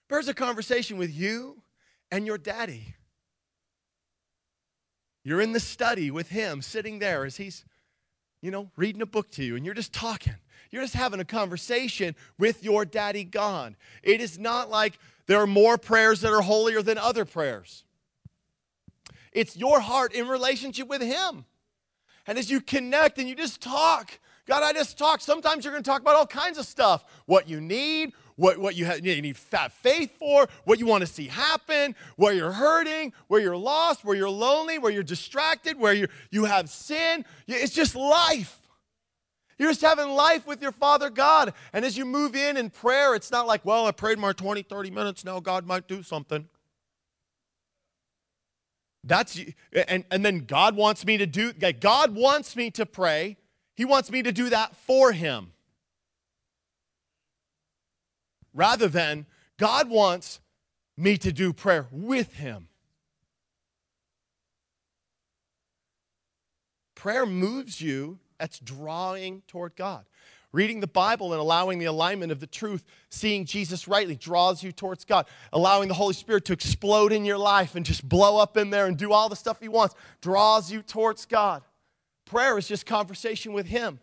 Prayer 0.07 0.21
is 0.21 0.27
a 0.27 0.33
conversation 0.33 0.97
with 0.97 1.13
you 1.13 1.61
and 2.11 2.25
your 2.25 2.37
daddy. 2.37 2.95
You're 5.23 5.41
in 5.41 5.51
the 5.51 5.59
study 5.59 6.09
with 6.09 6.29
him, 6.29 6.61
sitting 6.61 6.99
there 6.99 7.25
as 7.25 7.37
he's, 7.37 7.65
you 8.41 8.51
know, 8.51 8.69
reading 8.75 9.01
a 9.01 9.05
book 9.05 9.31
to 9.31 9.43
you, 9.43 9.55
and 9.55 9.65
you're 9.65 9.75
just 9.75 9.93
talking. 9.93 10.35
You're 10.71 10.83
just 10.83 10.93
having 10.93 11.19
a 11.19 11.25
conversation 11.25 12.15
with 12.37 12.63
your 12.63 12.85
daddy 12.85 13.23
God. 13.23 13.75
It 14.03 14.21
is 14.21 14.37
not 14.37 14.69
like 14.69 14.99
there 15.25 15.39
are 15.41 15.47
more 15.47 15.77
prayers 15.77 16.21
that 16.21 16.31
are 16.31 16.41
holier 16.41 16.81
than 16.81 16.97
other 16.97 17.25
prayers. 17.25 17.83
It's 19.31 19.57
your 19.57 19.79
heart 19.79 20.13
in 20.13 20.27
relationship 20.27 20.87
with 20.87 21.01
him. 21.01 21.45
And 22.27 22.37
as 22.37 22.51
you 22.51 22.61
connect 22.61 23.17
and 23.17 23.27
you 23.27 23.35
just 23.35 23.61
talk, 23.61 24.19
God, 24.45 24.63
I 24.63 24.73
just 24.73 24.97
talk. 24.97 25.21
Sometimes 25.21 25.63
you're 25.63 25.73
going 25.73 25.83
to 25.83 25.89
talk 25.89 26.01
about 26.01 26.15
all 26.15 26.27
kinds 26.27 26.57
of 26.57 26.65
stuff 26.65 27.03
what 27.25 27.47
you 27.47 27.61
need, 27.61 28.13
what, 28.39 28.57
what 28.57 28.75
you, 28.75 28.85
have, 28.85 29.05
you 29.05 29.21
need 29.21 29.37
faith 29.37 30.17
for, 30.17 30.47
what 30.63 30.79
you 30.79 30.85
want 30.85 31.01
to 31.01 31.07
see 31.07 31.27
happen, 31.27 31.95
where 32.15 32.33
you're 32.33 32.53
hurting, 32.53 33.11
where 33.27 33.41
you're 33.41 33.57
lost, 33.57 34.05
where 34.05 34.15
you're 34.15 34.29
lonely, 34.29 34.79
where 34.79 34.91
you're 34.91 35.03
distracted, 35.03 35.77
where 35.77 35.93
you 35.93 36.07
you 36.31 36.45
have 36.45 36.69
sin. 36.69 37.25
It's 37.47 37.73
just 37.73 37.95
life. 37.95 38.57
You're 39.57 39.71
just 39.71 39.81
having 39.81 40.09
life 40.09 40.47
with 40.47 40.61
your 40.61 40.71
Father 40.71 41.09
God. 41.09 41.53
And 41.73 41.83
as 41.83 41.97
you 41.97 42.05
move 42.05 42.33
in 42.33 42.55
in 42.55 42.69
prayer, 42.69 43.13
it's 43.13 43.29
not 43.29 43.45
like, 43.45 43.65
well, 43.65 43.85
I 43.85 43.91
prayed 43.91 44.17
my 44.17 44.31
20, 44.31 44.61
30 44.63 44.89
minutes. 44.89 45.25
Now 45.25 45.41
God 45.41 45.67
might 45.67 45.87
do 45.87 46.01
something. 46.01 46.47
That's 49.03 49.39
and, 49.87 50.05
and 50.09 50.23
then 50.25 50.45
God 50.45 50.77
wants 50.77 51.05
me 51.05 51.17
to 51.17 51.25
do 51.25 51.51
God 51.53 52.15
wants 52.15 52.55
me 52.55 52.71
to 52.71 52.85
pray 52.85 53.37
he 53.75 53.85
wants 53.85 54.11
me 54.11 54.21
to 54.23 54.33
do 54.33 54.49
that 54.49 54.75
for 54.75 55.13
him. 55.13 55.53
Rather 58.53 58.87
than 58.87 59.25
God 59.57 59.89
wants 59.89 60.39
me 60.97 61.17
to 61.17 61.31
do 61.31 61.53
prayer 61.53 61.87
with 61.91 62.33
him. 62.33 62.67
Prayer 66.95 67.25
moves 67.25 67.79
you, 67.79 68.19
that's 68.37 68.59
drawing 68.59 69.41
toward 69.47 69.75
God. 69.75 70.05
Reading 70.51 70.79
the 70.79 70.87
Bible 70.87 71.31
and 71.31 71.39
allowing 71.39 71.77
the 71.77 71.85
alignment 71.85 72.31
of 72.31 72.39
the 72.39 72.47
truth, 72.47 72.83
seeing 73.09 73.45
Jesus 73.45 73.87
rightly, 73.87 74.15
draws 74.15 74.63
you 74.63 74.71
towards 74.71 75.05
God. 75.05 75.27
Allowing 75.53 75.87
the 75.87 75.93
Holy 75.93 76.13
Spirit 76.13 76.45
to 76.45 76.53
explode 76.53 77.11
in 77.11 77.23
your 77.23 77.37
life 77.37 77.75
and 77.75 77.85
just 77.85 78.07
blow 78.07 78.37
up 78.37 78.57
in 78.57 78.69
there 78.71 78.87
and 78.87 78.97
do 78.97 79.13
all 79.13 79.29
the 79.29 79.35
stuff 79.35 79.59
He 79.59 79.67
wants, 79.67 79.95
draws 80.21 80.71
you 80.71 80.81
towards 80.81 81.25
God. 81.25 81.61
Prayer 82.25 82.57
is 82.57 82.67
just 82.67 82.85
conversation 82.85 83.53
with 83.53 83.67
Him. 83.67 83.99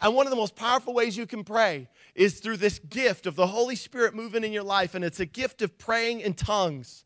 And 0.00 0.14
one 0.14 0.26
of 0.26 0.30
the 0.30 0.36
most 0.36 0.56
powerful 0.56 0.94
ways 0.94 1.16
you 1.16 1.26
can 1.26 1.44
pray 1.44 1.88
is 2.14 2.40
through 2.40 2.58
this 2.58 2.78
gift 2.78 3.26
of 3.26 3.36
the 3.36 3.46
Holy 3.46 3.76
Spirit 3.76 4.14
moving 4.14 4.44
in 4.44 4.52
your 4.52 4.62
life, 4.62 4.94
and 4.94 5.04
it's 5.04 5.20
a 5.20 5.26
gift 5.26 5.62
of 5.62 5.78
praying 5.78 6.20
in 6.20 6.34
tongues. 6.34 7.04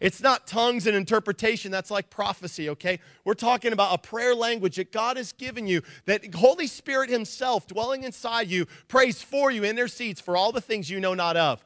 It's 0.00 0.20
not 0.20 0.46
tongues 0.46 0.86
and 0.86 0.96
interpretation, 0.96 1.72
that's 1.72 1.90
like 1.90 2.08
prophecy, 2.08 2.68
okay? 2.70 3.00
We're 3.24 3.34
talking 3.34 3.72
about 3.72 3.94
a 3.94 3.98
prayer 3.98 4.34
language 4.34 4.76
that 4.76 4.92
God 4.92 5.16
has 5.16 5.32
given 5.32 5.66
you, 5.66 5.82
that 6.04 6.34
Holy 6.34 6.68
Spirit 6.68 7.10
Himself 7.10 7.66
dwelling 7.66 8.04
inside 8.04 8.48
you 8.48 8.66
prays 8.86 9.22
for 9.22 9.50
you, 9.50 9.64
in 9.64 9.70
intercedes 9.70 10.20
for 10.20 10.36
all 10.36 10.52
the 10.52 10.60
things 10.60 10.88
you 10.90 11.00
know 11.00 11.14
not 11.14 11.36
of 11.36 11.64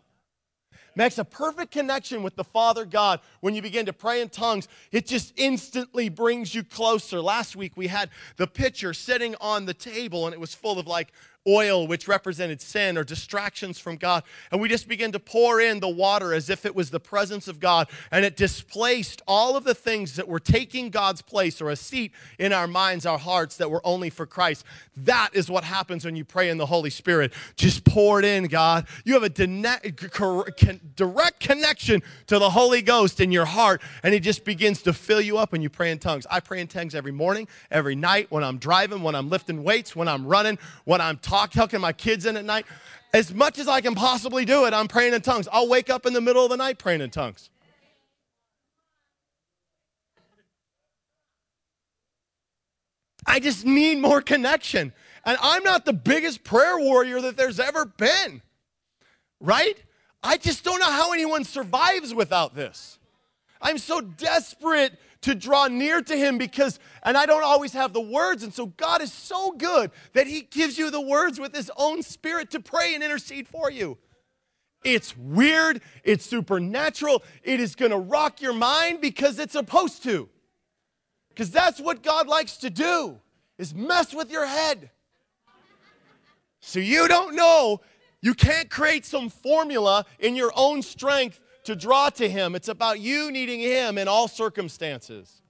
makes 0.95 1.19
a 1.19 1.25
perfect 1.25 1.73
connection 1.73 2.23
with 2.23 2.37
the 2.37 2.45
Father 2.45 2.85
God 2.85 3.21
when 3.41 3.55
you 3.55 3.63
begin 3.63 3.87
to 3.87 3.93
pray 3.93 4.21
in 4.21 4.29
tongues. 4.29 4.69
It 4.91 5.07
just 5.07 5.33
instantly 5.37 6.09
brings 6.09 6.55
you 6.55 6.65
closer. 6.65 7.21
Last 7.21 7.57
week 7.57 7.73
we 7.77 7.89
had 7.89 8.11
the 8.37 8.47
pitcher 8.47 8.95
sitting 8.95 9.35
on 9.41 9.67
the 9.67 9.75
table 9.75 10.27
and 10.27 10.35
it 10.35 10.41
was 10.41 10.55
full 10.55 10.79
of 10.79 10.87
like 10.87 11.13
oil, 11.47 11.87
which 11.87 12.07
represented 12.07 12.61
sin 12.61 12.97
or 12.97 13.05
distractions 13.05 13.79
from 13.79 13.97
God. 13.97 14.23
And 14.51 14.61
we 14.61 14.69
just 14.69 14.89
began 14.89 15.13
to 15.13 15.19
pour 15.19 15.61
in 15.61 15.81
the 15.81 15.89
water 15.89 16.33
as 16.33 16.49
if 16.49 16.65
it 16.65 16.75
was 16.75 16.91
the 16.91 17.01
presence 17.01 17.49
of 17.49 17.59
God. 17.59 17.89
And 18.11 18.25
it 18.25 18.37
displaced 18.37 19.23
all 19.27 19.57
of 19.57 19.65
the 19.65 19.75
things 19.75 20.17
that 20.17 20.29
were 20.29 20.39
taking 20.39 20.91
God's 20.91 21.21
place 21.21 21.61
or 21.61 21.71
a 21.71 21.77
seat 21.77 22.13
in 22.39 22.53
our 22.53 22.67
minds, 22.67 23.07
our 23.07 23.19
hearts 23.19 23.57
that 23.57 23.71
were 23.71 23.85
only 23.85 24.11
for 24.11 24.27
Christ. 24.27 24.65
That 24.97 25.31
is 25.33 25.51
what 25.51 25.65
happens 25.65 26.05
when 26.05 26.15
you 26.15 26.25
pray 26.25 26.49
in 26.49 26.59
the 26.59 26.67
Holy 26.67 26.91
Spirit. 26.91 27.33
Just 27.57 27.85
pour 27.85 28.21
it 28.21 28.25
in, 28.25 28.45
God. 28.45 28.87
You 29.05 29.15
have 29.15 29.25
a 29.25 29.29
direct 29.29 31.41
connection 31.41 32.03
to 32.27 32.39
the 32.39 32.51
Holy 32.51 32.83
Ghost 32.83 33.21
in 33.21 33.33
your 33.33 33.47
heart, 33.47 33.83
and 34.03 34.15
He 34.15 34.21
just 34.21 34.45
begins 34.45 34.83
to 34.83 34.93
fill 34.93 35.21
you 35.21 35.39
up 35.39 35.53
when 35.53 35.63
you 35.63 35.71
pray 35.71 35.91
in 35.91 35.99
tongues. 35.99 36.27
I 36.31 36.41
pray 36.41 36.61
in 36.61 36.69
tongues 36.69 36.95
every 36.95 37.13
morning, 37.13 37.49
every 37.71 37.97
night, 37.97 38.31
when 38.31 38.45
I'm 38.45 38.59
driving, 38.59 39.03
when 39.03 39.15
I'm 39.15 39.29
lifting 39.29 39.65
weights, 39.65 39.97
when 39.97 40.09
I'm 40.09 40.27
running, 40.27 40.59
when 40.85 41.01
I'm 41.01 41.19
talking 41.19 41.32
talk, 41.33 41.51
tucking 41.51 41.81
my 41.81 41.93
kids 41.93 42.27
in 42.27 42.37
at 42.37 42.45
night. 42.45 42.67
As 43.15 43.33
much 43.33 43.59
as 43.59 43.67
I 43.67 43.81
can 43.81 43.95
possibly 43.95 44.45
do 44.45 44.67
it, 44.67 44.75
I'm 44.75 44.87
praying 44.87 45.15
in 45.15 45.23
tongues. 45.23 45.49
I'll 45.51 45.69
wake 45.69 45.89
up 45.89 46.05
in 46.05 46.12
the 46.12 46.21
middle 46.21 46.45
of 46.45 46.51
the 46.51 46.57
night 46.57 46.79
praying 46.79 47.01
in 47.01 47.11
tongues. 47.11 47.49
I 53.27 53.41
just 53.41 53.65
need 53.65 53.99
more 53.99 54.21
connection. 54.21 54.93
And 55.25 55.39
I'm 55.41 55.62
not 55.62 55.85
the 55.85 55.93
biggest 55.93 56.45
prayer 56.45 56.79
warrior 56.79 57.21
that 57.23 57.37
there's 57.37 57.61
ever 57.61 57.87
been, 57.87 58.43
right? 59.41 59.77
I 60.23 60.37
just 60.37 60.65
don't 60.65 60.81
know 60.81 60.91
how 60.91 61.12
anyone 61.12 61.45
survives 61.45 62.12
without 62.12 62.55
this. 62.55 62.99
I'm 63.61 63.79
so 63.79 64.01
desperate 64.01 64.99
to 65.23 65.35
draw 65.35 65.69
near 65.69 66.02
to 66.02 66.17
Him 66.17 66.38
because, 66.38 66.79
and 67.02 67.17
I 67.17 67.26
don't 67.26 67.45
always 67.45 67.73
have 67.73 67.93
the 67.93 68.00
words. 68.00 68.43
And 68.43 68.52
so 68.52 68.67
God 68.67 69.02
is 69.02 69.12
so 69.12 69.52
good 69.52 69.91
that 70.12 70.26
He 70.26 70.43
gives 70.43 70.79
you 70.79 70.91
the 70.91 71.00
words 71.00 71.41
with 71.41 71.55
His 71.55 71.71
own 71.76 72.02
Spirit 72.02 72.50
to 72.50 72.61
pray 72.61 72.95
and 72.95 73.02
intercede 73.02 73.49
for 73.49 73.71
you. 73.71 73.99
It's 74.85 75.17
weird, 75.17 75.81
it's 76.02 76.26
supernatural, 76.26 77.23
it 77.43 77.61
is 77.61 77.76
gonna 77.76 77.99
rock 77.99 78.41
your 78.43 78.52
mind 78.52 79.00
because 79.00 79.38
it's 79.38 79.52
supposed 79.52 80.02
to. 80.05 80.29
Because 81.29 81.50
that's 81.50 81.81
what 81.81 82.02
God 82.02 82.26
likes 82.26 82.57
to 82.59 82.71
do, 82.71 83.19
is 83.59 83.75
mess 83.75 84.12
with 84.12 84.31
your 84.31 84.47
head. 84.47 84.91
So 86.61 86.79
you 86.79 87.09
don't 87.09 87.35
know, 87.35 87.81
you 88.21 88.35
can't 88.35 88.71
create 88.71 89.05
some 89.05 89.29
formula 89.29 90.05
in 90.19 90.37
your 90.37 90.52
own 90.55 90.83
strength 90.83 91.41
to 91.64 91.76
draw 91.76 92.11
to 92.11 92.28
Him. 92.28 92.54
It's 92.54 92.69
about 92.69 93.00
you 93.00 93.31
needing 93.31 93.61
Him 93.61 93.99
in 93.99 94.09
all 94.09 94.28
circumstances. 94.28 95.42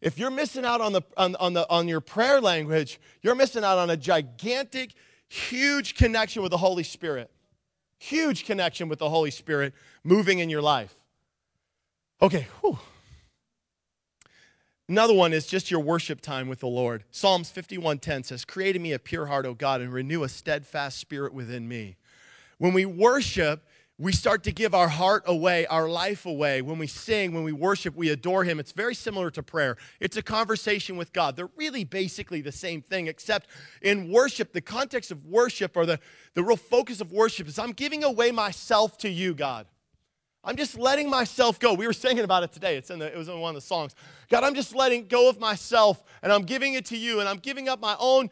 If 0.00 0.18
you're 0.18 0.30
missing 0.30 0.64
out 0.64 0.80
on, 0.80 0.92
the, 0.92 1.02
on, 1.16 1.36
on, 1.36 1.52
the, 1.52 1.68
on 1.68 1.86
your 1.86 2.00
prayer 2.00 2.40
language, 2.40 2.98
you're 3.22 3.34
missing 3.34 3.64
out 3.64 3.78
on 3.78 3.90
a 3.90 3.96
gigantic, 3.96 4.94
huge 5.28 5.94
connection 5.94 6.42
with 6.42 6.50
the 6.50 6.56
Holy 6.56 6.84
Spirit. 6.84 7.30
Huge 7.98 8.46
connection 8.46 8.88
with 8.88 8.98
the 8.98 9.10
Holy 9.10 9.30
Spirit 9.30 9.74
moving 10.02 10.38
in 10.38 10.48
your 10.48 10.62
life. 10.62 10.94
Okay, 12.22 12.46
whew. 12.60 12.78
Another 14.88 15.14
one 15.14 15.32
is 15.32 15.46
just 15.46 15.70
your 15.70 15.80
worship 15.80 16.20
time 16.20 16.48
with 16.48 16.60
the 16.60 16.66
Lord. 16.66 17.04
Psalms 17.10 17.50
51:10 17.50 18.24
says, 18.24 18.44
"Create 18.44 18.74
in 18.74 18.82
me 18.82 18.92
a 18.92 18.98
pure 18.98 19.26
heart, 19.26 19.46
O 19.46 19.54
God, 19.54 19.80
and 19.80 19.92
renew 19.92 20.24
a 20.24 20.28
steadfast 20.28 20.98
spirit 20.98 21.32
within 21.32 21.68
me." 21.68 21.96
When 22.58 22.72
we 22.72 22.84
worship, 22.84 23.64
we 24.00 24.12
start 24.12 24.42
to 24.44 24.50
give 24.52 24.74
our 24.74 24.88
heart 24.88 25.24
away, 25.26 25.66
our 25.66 25.86
life 25.86 26.24
away. 26.24 26.62
When 26.62 26.78
we 26.78 26.86
sing, 26.86 27.34
when 27.34 27.44
we 27.44 27.52
worship, 27.52 27.94
we 27.94 28.08
adore 28.08 28.44
Him. 28.44 28.58
It's 28.58 28.72
very 28.72 28.94
similar 28.94 29.30
to 29.32 29.42
prayer. 29.42 29.76
It's 30.00 30.16
a 30.16 30.22
conversation 30.22 30.96
with 30.96 31.12
God. 31.12 31.36
They're 31.36 31.50
really 31.54 31.84
basically 31.84 32.40
the 32.40 32.50
same 32.50 32.80
thing, 32.80 33.08
except 33.08 33.50
in 33.82 34.10
worship, 34.10 34.54
the 34.54 34.62
context 34.62 35.10
of 35.10 35.26
worship 35.26 35.76
or 35.76 35.84
the, 35.84 36.00
the 36.32 36.42
real 36.42 36.56
focus 36.56 37.02
of 37.02 37.12
worship 37.12 37.46
is 37.46 37.58
I'm 37.58 37.72
giving 37.72 38.02
away 38.02 38.30
myself 38.30 38.96
to 38.98 39.10
you, 39.10 39.34
God. 39.34 39.66
I'm 40.42 40.56
just 40.56 40.78
letting 40.78 41.10
myself 41.10 41.58
go. 41.58 41.74
We 41.74 41.86
were 41.86 41.92
singing 41.92 42.24
about 42.24 42.42
it 42.42 42.52
today. 42.52 42.78
It's 42.78 42.88
in 42.88 42.98
the, 42.98 43.12
it 43.12 43.18
was 43.18 43.28
in 43.28 43.38
one 43.38 43.50
of 43.50 43.54
the 43.56 43.66
songs. 43.66 43.94
God, 44.30 44.42
I'm 44.42 44.54
just 44.54 44.74
letting 44.74 45.06
go 45.08 45.28
of 45.28 45.38
myself 45.38 46.02
and 46.22 46.32
I'm 46.32 46.44
giving 46.44 46.72
it 46.72 46.86
to 46.86 46.96
you 46.96 47.20
and 47.20 47.28
I'm 47.28 47.36
giving 47.36 47.68
up 47.68 47.78
my 47.78 47.94
own 48.00 48.30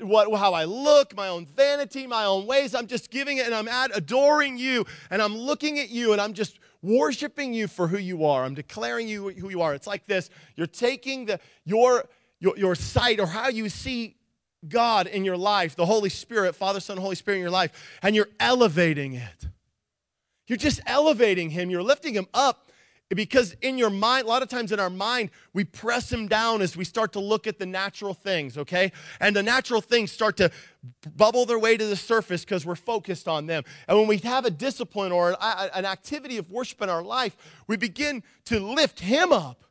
what 0.00 0.32
how 0.38 0.54
I 0.54 0.64
look, 0.64 1.16
my 1.16 1.28
own 1.28 1.46
vanity, 1.46 2.06
my 2.06 2.24
own 2.24 2.46
ways. 2.46 2.74
I'm 2.74 2.86
just 2.86 3.10
giving 3.10 3.38
it 3.38 3.46
and 3.46 3.54
I'm 3.54 3.68
ad- 3.68 3.92
adoring 3.94 4.58
you 4.58 4.86
and 5.10 5.20
I'm 5.20 5.36
looking 5.36 5.78
at 5.78 5.90
you 5.90 6.12
and 6.12 6.20
I'm 6.20 6.32
just 6.32 6.58
worshiping 6.82 7.52
you 7.52 7.68
for 7.68 7.88
who 7.88 7.98
you 7.98 8.24
are. 8.24 8.44
I'm 8.44 8.54
declaring 8.54 9.08
you 9.08 9.30
who 9.30 9.50
you 9.50 9.62
are. 9.62 9.74
It's 9.74 9.86
like 9.86 10.06
this. 10.06 10.30
You're 10.56 10.66
taking 10.66 11.26
the 11.26 11.40
your 11.64 12.04
your, 12.40 12.56
your 12.56 12.74
sight 12.74 13.18
or 13.18 13.26
how 13.26 13.48
you 13.48 13.68
see 13.68 14.16
God 14.66 15.06
in 15.06 15.24
your 15.24 15.36
life, 15.36 15.76
the 15.76 15.86
Holy 15.86 16.08
Spirit, 16.08 16.54
Father, 16.54 16.80
Son, 16.80 16.96
Holy 16.96 17.14
Spirit 17.14 17.38
in 17.38 17.42
your 17.42 17.50
life, 17.50 17.98
and 18.02 18.14
you're 18.14 18.28
elevating 18.40 19.14
it. 19.14 19.48
You're 20.46 20.58
just 20.58 20.80
elevating 20.86 21.50
him, 21.50 21.70
you're 21.70 21.82
lifting 21.82 22.14
him 22.14 22.26
up 22.32 22.67
because 23.16 23.56
in 23.62 23.78
your 23.78 23.88
mind, 23.88 24.26
a 24.26 24.28
lot 24.28 24.42
of 24.42 24.48
times 24.48 24.70
in 24.70 24.78
our 24.78 24.90
mind, 24.90 25.30
we 25.54 25.64
press 25.64 26.12
him 26.12 26.28
down 26.28 26.60
as 26.60 26.76
we 26.76 26.84
start 26.84 27.12
to 27.14 27.20
look 27.20 27.46
at 27.46 27.58
the 27.58 27.64
natural 27.64 28.12
things, 28.12 28.58
okay? 28.58 28.92
And 29.18 29.34
the 29.34 29.42
natural 29.42 29.80
things 29.80 30.12
start 30.12 30.36
to 30.36 30.50
bubble 31.16 31.46
their 31.46 31.58
way 31.58 31.78
to 31.78 31.86
the 31.86 31.96
surface 31.96 32.44
because 32.44 32.66
we're 32.66 32.74
focused 32.74 33.26
on 33.26 33.46
them. 33.46 33.64
And 33.86 33.98
when 33.98 34.08
we 34.08 34.18
have 34.18 34.44
a 34.44 34.50
discipline 34.50 35.10
or 35.10 35.36
an 35.40 35.86
activity 35.86 36.36
of 36.36 36.50
worship 36.50 36.82
in 36.82 36.90
our 36.90 37.02
life, 37.02 37.34
we 37.66 37.78
begin 37.78 38.22
to 38.46 38.60
lift 38.60 39.00
him 39.00 39.32
up. 39.32 39.64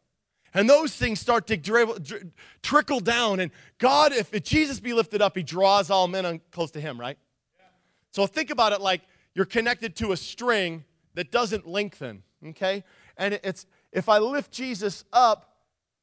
And 0.54 0.68
those 0.68 0.96
things 0.96 1.20
start 1.20 1.46
to 1.48 1.58
dribble, 1.58 2.00
dr- 2.00 2.32
trickle 2.64 3.00
down. 3.00 3.40
And 3.40 3.52
God, 3.78 4.14
if, 4.14 4.34
if 4.34 4.44
Jesus 4.44 4.80
be 4.80 4.94
lifted 4.94 5.22
up, 5.22 5.38
he 5.38 5.44
draws 5.44 5.92
all 5.92 6.08
men 6.08 6.26
on, 6.26 6.42
close 6.52 6.72
to 6.72 6.82
him, 6.82 7.00
right? 7.00 7.18
Yeah. 7.60 7.66
So 8.14 8.26
think 8.26 8.50
about 8.50 8.72
it 8.72 8.82
like 8.82 9.02
you're 9.36 9.46
connected 9.46 9.96
to 9.98 10.14
a 10.14 10.18
string 10.18 10.86
that 11.14 11.32
doesn't 11.32 11.68
lengthen, 11.68 12.24
okay? 12.44 12.84
And 13.18 13.40
it's 13.44 13.66
if 13.92 14.10
I 14.10 14.20
lift 14.20 14.52
Jesus 14.52 15.06
up 15.12 15.56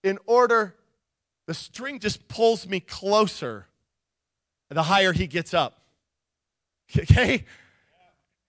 in 0.02 0.18
order, 0.26 0.74
the 1.46 1.54
string 1.54 1.98
just 1.98 2.26
pulls 2.28 2.66
me 2.66 2.80
closer 2.80 3.66
the 4.74 4.82
higher 4.82 5.12
he 5.12 5.26
gets 5.26 5.54
up. 5.54 5.80
Okay? 6.98 7.44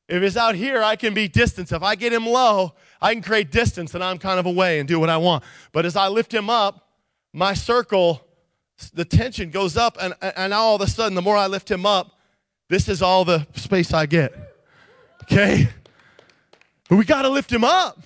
If 0.07 0.21
it's 0.21 0.37
out 0.37 0.53
here, 0.53 0.83
I 0.83 0.97
can 0.97 1.15
be 1.15 1.27
distance. 1.27 1.71
If 1.71 1.81
I 1.81 1.95
get 1.95 2.13
him 2.13 2.27
low, 2.27 2.75
I 3.01 3.13
can 3.13 3.23
create 3.23 3.49
distance 3.49 3.95
and 3.95 4.03
I'm 4.03 4.19
kind 4.19 4.39
of 4.39 4.45
away 4.45 4.77
and 4.77 4.87
do 4.87 4.99
what 4.99 5.09
I 5.09 5.17
want. 5.17 5.43
But 5.71 5.83
as 5.85 5.95
I 5.95 6.09
lift 6.09 6.31
him 6.31 6.47
up, 6.47 6.91
my 7.33 7.55
circle, 7.55 8.21
the 8.93 9.03
tension 9.03 9.49
goes 9.49 9.77
up, 9.77 9.97
and, 9.99 10.13
and 10.21 10.51
now 10.51 10.61
all 10.61 10.75
of 10.75 10.81
a 10.81 10.87
sudden, 10.87 11.15
the 11.15 11.23
more 11.23 11.35
I 11.35 11.47
lift 11.47 11.71
him 11.71 11.87
up, 11.87 12.19
this 12.69 12.87
is 12.87 13.01
all 13.01 13.25
the 13.25 13.47
space 13.55 13.93
I 13.93 14.05
get. 14.05 14.31
Okay? 15.23 15.69
But 16.87 16.97
we 16.97 17.05
got 17.05 17.23
to 17.23 17.29
lift 17.29 17.51
him 17.51 17.63
up. 17.63 17.97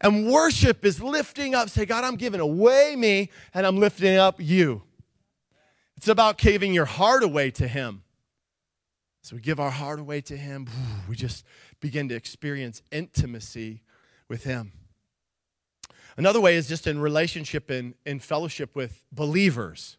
And 0.00 0.30
worship 0.30 0.84
is 0.84 1.02
lifting 1.02 1.54
up. 1.54 1.68
Say, 1.68 1.84
God, 1.84 2.04
I'm 2.04 2.16
giving 2.16 2.40
away 2.40 2.94
me 2.96 3.30
and 3.52 3.66
I'm 3.66 3.76
lifting 3.76 4.16
up 4.16 4.36
you. 4.38 4.82
It's 5.96 6.08
about 6.08 6.38
caving 6.38 6.72
your 6.72 6.86
heart 6.86 7.22
away 7.22 7.50
to 7.52 7.68
him. 7.68 8.02
So 9.22 9.36
we 9.36 9.42
give 9.42 9.60
our 9.60 9.70
heart 9.70 10.00
away 10.00 10.20
to 10.22 10.36
him. 10.36 10.66
We 11.08 11.16
just 11.16 11.44
begin 11.80 12.08
to 12.10 12.14
experience 12.14 12.82
intimacy 12.92 13.82
with 14.28 14.44
him. 14.44 14.72
Another 16.16 16.40
way 16.40 16.54
is 16.54 16.68
just 16.68 16.86
in 16.86 17.00
relationship 17.00 17.68
and 17.68 17.94
in, 18.06 18.12
in 18.12 18.20
fellowship 18.20 18.76
with 18.76 19.02
believers. 19.10 19.96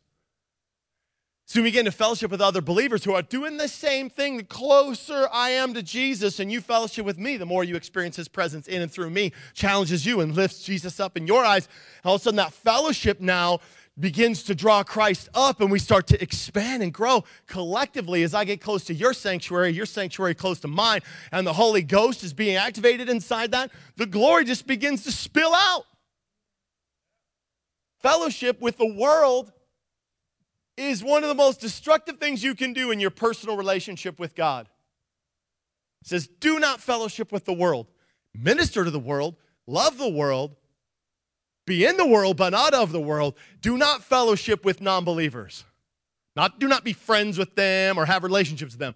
So 1.52 1.60
we 1.60 1.68
begin 1.68 1.84
to 1.84 1.92
fellowship 1.92 2.32
with 2.32 2.40
other 2.40 2.62
believers 2.62 3.04
who 3.04 3.14
are 3.14 3.22
doing 3.22 3.58
the 3.58 3.68
same 3.68 4.10
thing. 4.10 4.38
The 4.38 4.44
closer 4.46 5.28
I 5.34 5.50
am 5.50 5.74
to 5.74 5.84
Jesus 5.84 6.40
and 6.40 6.50
you 6.50 6.62
fellowship 6.62 7.06
with 7.06 7.18
me, 7.18 7.36
the 7.36 7.46
more 7.46 7.66
you 7.66 7.76
experience 7.76 8.16
his 8.16 8.30
presence 8.30 8.70
in 8.70 8.82
and 8.82 8.90
through 8.90 9.10
me, 9.10 9.34
challenges 9.54 10.06
you 10.06 10.22
and 10.22 10.34
lifts 10.34 10.64
Jesus 10.64 11.02
up 11.02 11.18
in 11.18 11.28
your 11.28 11.44
eyes. 11.44 11.68
All 12.06 12.16
of 12.16 12.22
a 12.22 12.24
sudden, 12.24 12.38
that 12.38 12.54
fellowship 12.54 13.20
now 13.20 13.60
begins 14.00 14.44
to 14.44 14.56
draw 14.56 14.82
Christ 14.82 15.28
up 15.34 15.60
and 15.60 15.70
we 15.70 15.78
start 15.78 16.08
to 16.08 16.24
expand 16.24 16.84
and 16.84 16.94
grow 16.94 17.26
collectively 17.48 18.24
as 18.24 18.34
I 18.34 18.46
get 18.46 18.62
close 18.62 18.86
to 18.86 18.94
your 18.94 19.12
sanctuary, 19.12 19.72
your 19.72 19.86
sanctuary 19.86 20.36
close 20.36 20.62
to 20.62 20.70
mine, 20.70 21.02
and 21.34 21.46
the 21.46 21.52
Holy 21.52 21.82
Ghost 21.82 22.24
is 22.24 22.32
being 22.32 22.56
activated 22.56 23.10
inside 23.10 23.52
that, 23.52 23.72
the 23.98 24.06
glory 24.06 24.46
just 24.46 24.68
begins 24.68 25.04
to 25.04 25.12
spill 25.12 25.54
out. 25.54 25.84
Fellowship 28.00 28.62
with 28.62 28.78
the 28.78 28.88
world 28.88 29.52
is 30.90 31.04
one 31.04 31.24
of 31.24 31.30
the 31.30 31.36
most 31.36 31.60
destructive 31.60 32.18
things 32.18 32.44
you 32.44 32.56
can 32.56 32.74
do 32.74 32.92
in 32.92 33.00
your 33.00 33.10
personal 33.10 33.58
relationship 33.58 34.20
with 34.20 34.36
God. 34.36 34.68
It 36.02 36.08
says, 36.08 36.28
do 36.28 36.60
not 36.60 36.82
fellowship 36.82 37.32
with 37.32 37.46
the 37.46 37.54
world. 37.54 37.88
Minister 38.34 38.84
to 38.84 38.92
the 38.92 39.00
world, 39.00 39.36
love 39.68 39.98
the 39.98 40.10
world, 40.10 40.56
be 41.66 41.86
in 41.86 41.98
the 41.98 42.08
world, 42.08 42.38
but 42.38 42.52
not 42.52 42.74
of 42.74 42.92
the 42.92 43.02
world. 43.02 43.36
Do 43.62 43.78
not 43.78 44.04
fellowship 44.04 44.66
with 44.66 44.82
non 44.82 45.06
believers. 45.06 45.64
Not, 46.36 46.60
do 46.60 46.68
not 46.68 46.84
be 46.84 46.94
friends 46.94 47.38
with 47.38 47.56
them 47.56 47.98
or 47.98 48.06
have 48.06 48.24
relationships 48.24 48.74
with 48.74 48.80
them. 48.80 48.96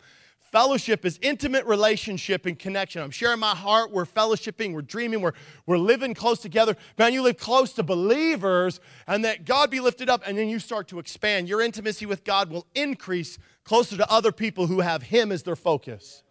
Fellowship 0.56 1.04
is 1.06 1.20
intimate 1.22 1.66
relationship 1.66 2.46
and 2.46 2.58
connection. 2.58 3.02
I'm 3.02 3.12
sharing 3.12 3.40
my 3.40 3.54
heart. 3.54 3.92
We're 3.92 4.06
fellowshipping. 4.06 4.72
We're 4.72 4.84
dreaming. 4.84 5.20
We're, 5.20 5.34
we're 5.66 5.78
living 5.78 6.14
close 6.14 6.40
together. 6.40 6.78
Man, 6.98 7.12
you 7.12 7.24
live 7.24 7.36
close 7.36 7.74
to 7.74 7.84
believers 7.84 8.80
and 9.06 9.26
that 9.26 9.44
God 9.44 9.70
be 9.70 9.82
lifted 9.82 10.10
up, 10.10 10.24
and 10.26 10.38
then 10.38 10.48
you 10.48 10.60
start 10.60 10.88
to 10.88 11.00
expand. 11.00 11.50
Your 11.50 11.60
intimacy 11.60 12.06
with 12.06 12.24
God 12.24 12.50
will 12.50 12.66
increase 12.74 13.38
closer 13.66 13.98
to 13.98 14.10
other 14.10 14.32
people 14.32 14.68
who 14.68 14.80
have 14.80 15.04
Him 15.04 15.30
as 15.34 15.44
their 15.44 15.58
focus. 15.58 16.24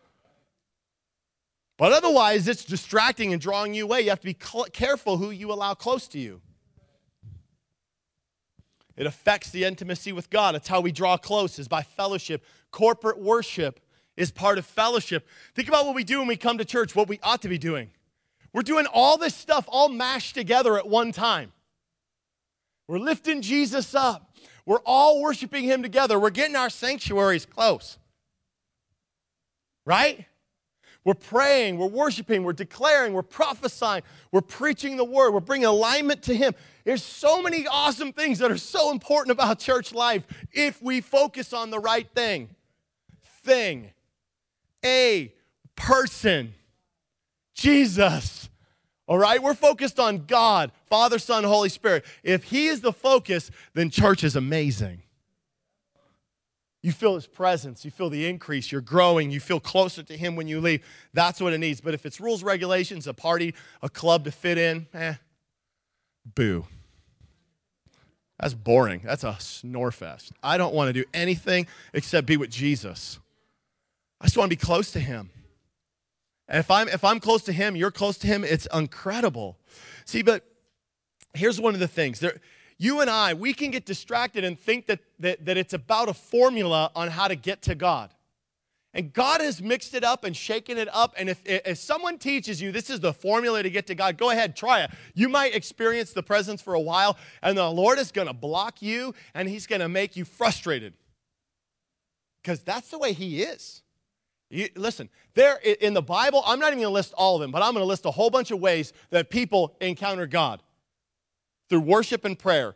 But 1.77 1.93
otherwise, 1.93 2.49
it's 2.49 2.65
distracting 2.65 3.35
and 3.35 3.43
drawing 3.43 3.75
you 3.75 3.85
away. 3.85 4.01
You 4.01 4.09
have 4.09 4.21
to 4.21 4.25
be 4.33 4.39
cl- 4.43 4.69
careful 4.73 5.19
who 5.19 5.33
you 5.33 5.53
allow 5.53 5.75
close 5.75 6.09
to 6.09 6.19
you. 6.19 6.41
It 8.97 9.05
affects 9.05 9.51
the 9.51 9.65
intimacy 9.65 10.13
with 10.13 10.31
God. 10.31 10.55
It's 10.55 10.69
how 10.69 10.81
we 10.81 10.93
draw 10.93 11.19
close, 11.19 11.59
is 11.59 11.69
by 11.69 11.83
fellowship, 11.83 12.43
corporate 12.71 13.19
worship 13.19 13.81
is 14.17 14.31
part 14.31 14.59
of 14.59 14.67
fellowship. 14.67 15.27
Think 15.55 15.69
about 15.69 15.87
what 15.87 15.95
we 15.95 16.05
do 16.05 16.19
when 16.19 16.29
we 16.29 16.37
come 16.37 16.59
to 16.59 16.65
church, 16.65 16.95
what 16.95 17.09
we 17.09 17.19
ought 17.23 17.43
to 17.43 17.49
be 17.49 17.59
doing. 17.59 17.91
We're 18.53 18.63
doing 18.63 18.87
all 18.87 19.19
this 19.19 19.35
stuff 19.35 19.65
all 19.69 19.89
mashed 19.89 20.35
together 20.35 20.79
at 20.79 20.87
one 20.87 21.11
time. 21.11 21.53
We're 22.87 22.99
lifting 22.99 23.43
Jesus 23.43 23.95
up. 23.95 24.37
We're 24.67 24.83
all 24.87 25.21
worshiping 25.21 25.65
him 25.65 25.83
together. 25.83 26.19
We're 26.19 26.31
getting 26.31 26.57
our 26.57 26.71
sanctuaries 26.71 27.47
close. 27.47 27.99
Right? 29.85 30.27
We're 31.05 31.13
praying, 31.13 31.77
we're 31.77 31.87
worshiping, 31.87 32.45
we're 32.45 32.55
declaring, 32.55 33.13
we're 33.13 33.23
prophesying, 33.23 34.03
we're 34.33 34.41
preaching 34.41 34.97
the 34.97 35.05
word, 35.05 35.33
we're 35.33 35.41
bringing 35.41 35.67
alignment 35.67 36.23
to 36.23 36.35
Him. 36.35 36.55
There's 36.85 37.03
so 37.03 37.43
many 37.43 37.67
awesome 37.67 38.11
things 38.15 38.39
that 38.39 38.51
are 38.51 38.57
so 38.57 38.91
important 38.91 39.33
about 39.33 39.59
church 39.59 39.93
life 39.93 40.23
if 40.51 40.81
we 40.81 41.03
focus 41.03 41.53
on 41.53 41.69
the 41.69 41.79
right 41.79 42.09
thing. 42.15 42.49
Thing 43.43 43.91
a 44.85 45.33
person. 45.77 46.55
Jesus. 47.55 48.49
All 49.07 49.19
right? 49.19 49.43
We're 49.43 49.55
focused 49.55 50.01
on 50.01 50.27
God, 50.27 50.73
Father, 50.87 51.19
Son, 51.19 51.45
Holy 51.45 51.69
Spirit. 51.69 52.05
If 52.23 52.45
He 52.45 52.67
is 52.67 52.81
the 52.81 52.93
focus, 52.93 53.51
then 53.75 53.91
church 53.91 54.25
is 54.25 54.37
amazing. 54.37 55.03
You 56.83 56.93
feel 56.93 57.15
His 57.15 57.27
presence, 57.27 57.85
you 57.85 57.91
feel 57.91 58.11
the 58.11 58.27
increase, 58.27 58.71
you're 58.71 58.83
growing, 58.83 59.31
you 59.31 59.41
feel 59.41 59.61
closer 59.61 60.03
to 60.03 60.17
Him 60.17 60.37
when 60.37 60.49
you 60.49 60.61
leave. 60.61 60.85
That's 61.15 61.41
what 61.41 61.53
it 61.53 61.59
needs. 61.59 61.81
But 61.81 61.95
if 61.95 62.05
it's 62.05 62.21
rules, 62.21 62.43
regulations, 62.43 63.07
a 63.07 63.15
party, 63.15 63.55
a 63.83 63.89
club 63.89 64.25
to 64.25 64.31
fit 64.31 64.59
in, 64.59 64.87
eh, 64.93 65.15
boo. 66.35 66.67
That's 68.39 68.53
boring. 68.55 69.01
That's 69.05 69.25
a 69.25 69.37
snore 69.39 69.93
fest. 69.93 70.33
I 70.43 70.59
don't 70.59 70.75
want 70.75 70.89
to 70.89 70.93
do 70.93 71.09
anything 71.15 71.67
except 71.93 72.27
be 72.27 72.37
with 72.37 72.51
Jesus. 72.51 73.19
I 74.25 74.27
just 74.27 74.37
want 74.39 74.51
to 74.51 74.57
be 74.57 74.61
close 74.61 74.91
to 74.93 74.99
Him. 74.99 75.29
And 76.49 76.59
if 76.59 76.71
I'm 76.71 76.89
if 76.89 77.05
I'm 77.05 77.21
close 77.21 77.43
to 77.45 77.53
him, 77.53 77.75
you're 77.77 77.91
close 77.91 78.19
to 78.19 78.27
him, 78.27 78.45
it's 78.45 78.69
incredible. 78.73 79.59
See, 80.05 80.23
but 80.23 80.45
here's 81.33 81.61
one 81.61 81.75
of 81.75 81.81
the 81.81 81.89
things. 81.89 82.21
There, 82.21 82.41
you 82.77 83.01
and 83.01 83.09
I, 83.09 83.35
we 83.35 83.55
can 83.55 83.71
get 83.71 83.87
distracted 83.87 84.45
and 84.45 84.59
think 84.59 84.87
that, 84.87 85.01
that, 85.21 85.47
that 85.47 85.57
it's 85.57 85.73
about 85.73 86.09
a 86.09 86.15
formula 86.15 86.91
on 86.95 87.09
how 87.09 87.29
to 87.29 87.37
get 87.37 87.63
to 87.63 87.75
God. 87.75 88.13
And 88.93 89.13
God 89.13 89.41
has 89.41 89.63
mixed 89.63 89.95
it 89.95 90.05
up 90.05 90.25
and 90.25 90.37
shaken 90.37 90.77
it 90.77 90.89
up. 90.93 91.15
And 91.17 91.29
if, 91.29 91.41
if 91.45 91.79
someone 91.79 92.19
teaches 92.19 92.61
you 92.61 92.73
this 92.73 92.91
is 92.91 93.01
the 93.01 93.13
formula 93.13 93.63
to 93.63 93.71
get 93.71 93.87
to 93.89 93.95
God, 93.95 94.19
go 94.19 94.31
ahead, 94.31 94.55
try 94.55 94.83
it. 94.83 94.91
You 95.15 95.29
might 95.29 95.55
experience 95.55 96.13
the 96.13 96.23
presence 96.23 96.61
for 96.61 96.75
a 96.75 96.81
while, 96.81 97.17
and 97.43 97.57
the 97.57 97.69
Lord 97.69 97.99
is 97.99 98.13
going 98.13 98.29
to 98.29 98.35
block 98.35 98.83
you 98.83 99.15
and 99.35 99.49
He's 99.49 99.67
going 99.67 99.81
to 99.81 99.89
make 99.89 100.17
you 100.17 100.25
frustrated. 100.25 100.95
Because 102.43 102.61
that's 102.61 102.91
the 102.91 102.99
way 102.99 103.13
He 103.13 103.43
is. 103.43 103.84
You, 104.51 104.69
listen, 104.77 105.09
there 105.35 105.57
in 105.57 105.95
the 105.95 106.03
Bible, 106.03 106.43
I'm 106.47 106.59
not 106.59 106.69
even 106.69 106.79
going 106.79 106.91
to 106.91 106.95
list 106.95 107.13
all 107.15 107.37
of 107.37 107.41
them, 107.41 107.51
but 107.51 107.63
I'm 107.63 107.73
going 107.73 107.83
to 107.83 107.89
list 107.89 108.05
a 108.05 108.11
whole 108.11 108.31
bunch 108.31 108.51
of 108.51 108.61
ways 108.61 108.93
that 109.11 109.31
people 109.31 109.75
encounter 109.81 110.27
God 110.27 110.63
through 111.69 111.81
worship 111.81 112.25
and 112.25 112.39
prayer. 112.39 112.75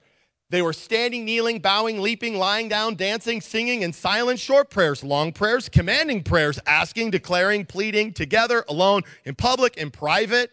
They 0.51 0.63
were 0.63 0.73
standing, 0.73 1.27
kneeling, 1.27 1.59
bowing, 1.59 2.01
leaping, 2.01 2.39
lying 2.39 2.71
down, 2.71 2.95
dancing, 2.95 3.43
singing, 3.43 3.85
and 3.85 3.95
silent, 3.95 4.41
short 4.41 4.71
prayers, 4.71 5.05
long 5.05 5.31
prayers, 5.31 5.69
commanding 5.69 6.23
prayers, 6.23 6.59
asking, 6.67 7.11
declaring, 7.11 7.67
pleading, 7.67 8.15
together, 8.15 8.65
alone, 8.67 9.03
in 9.25 9.35
public, 9.35 9.77
in 9.77 9.91
private, 9.91 10.51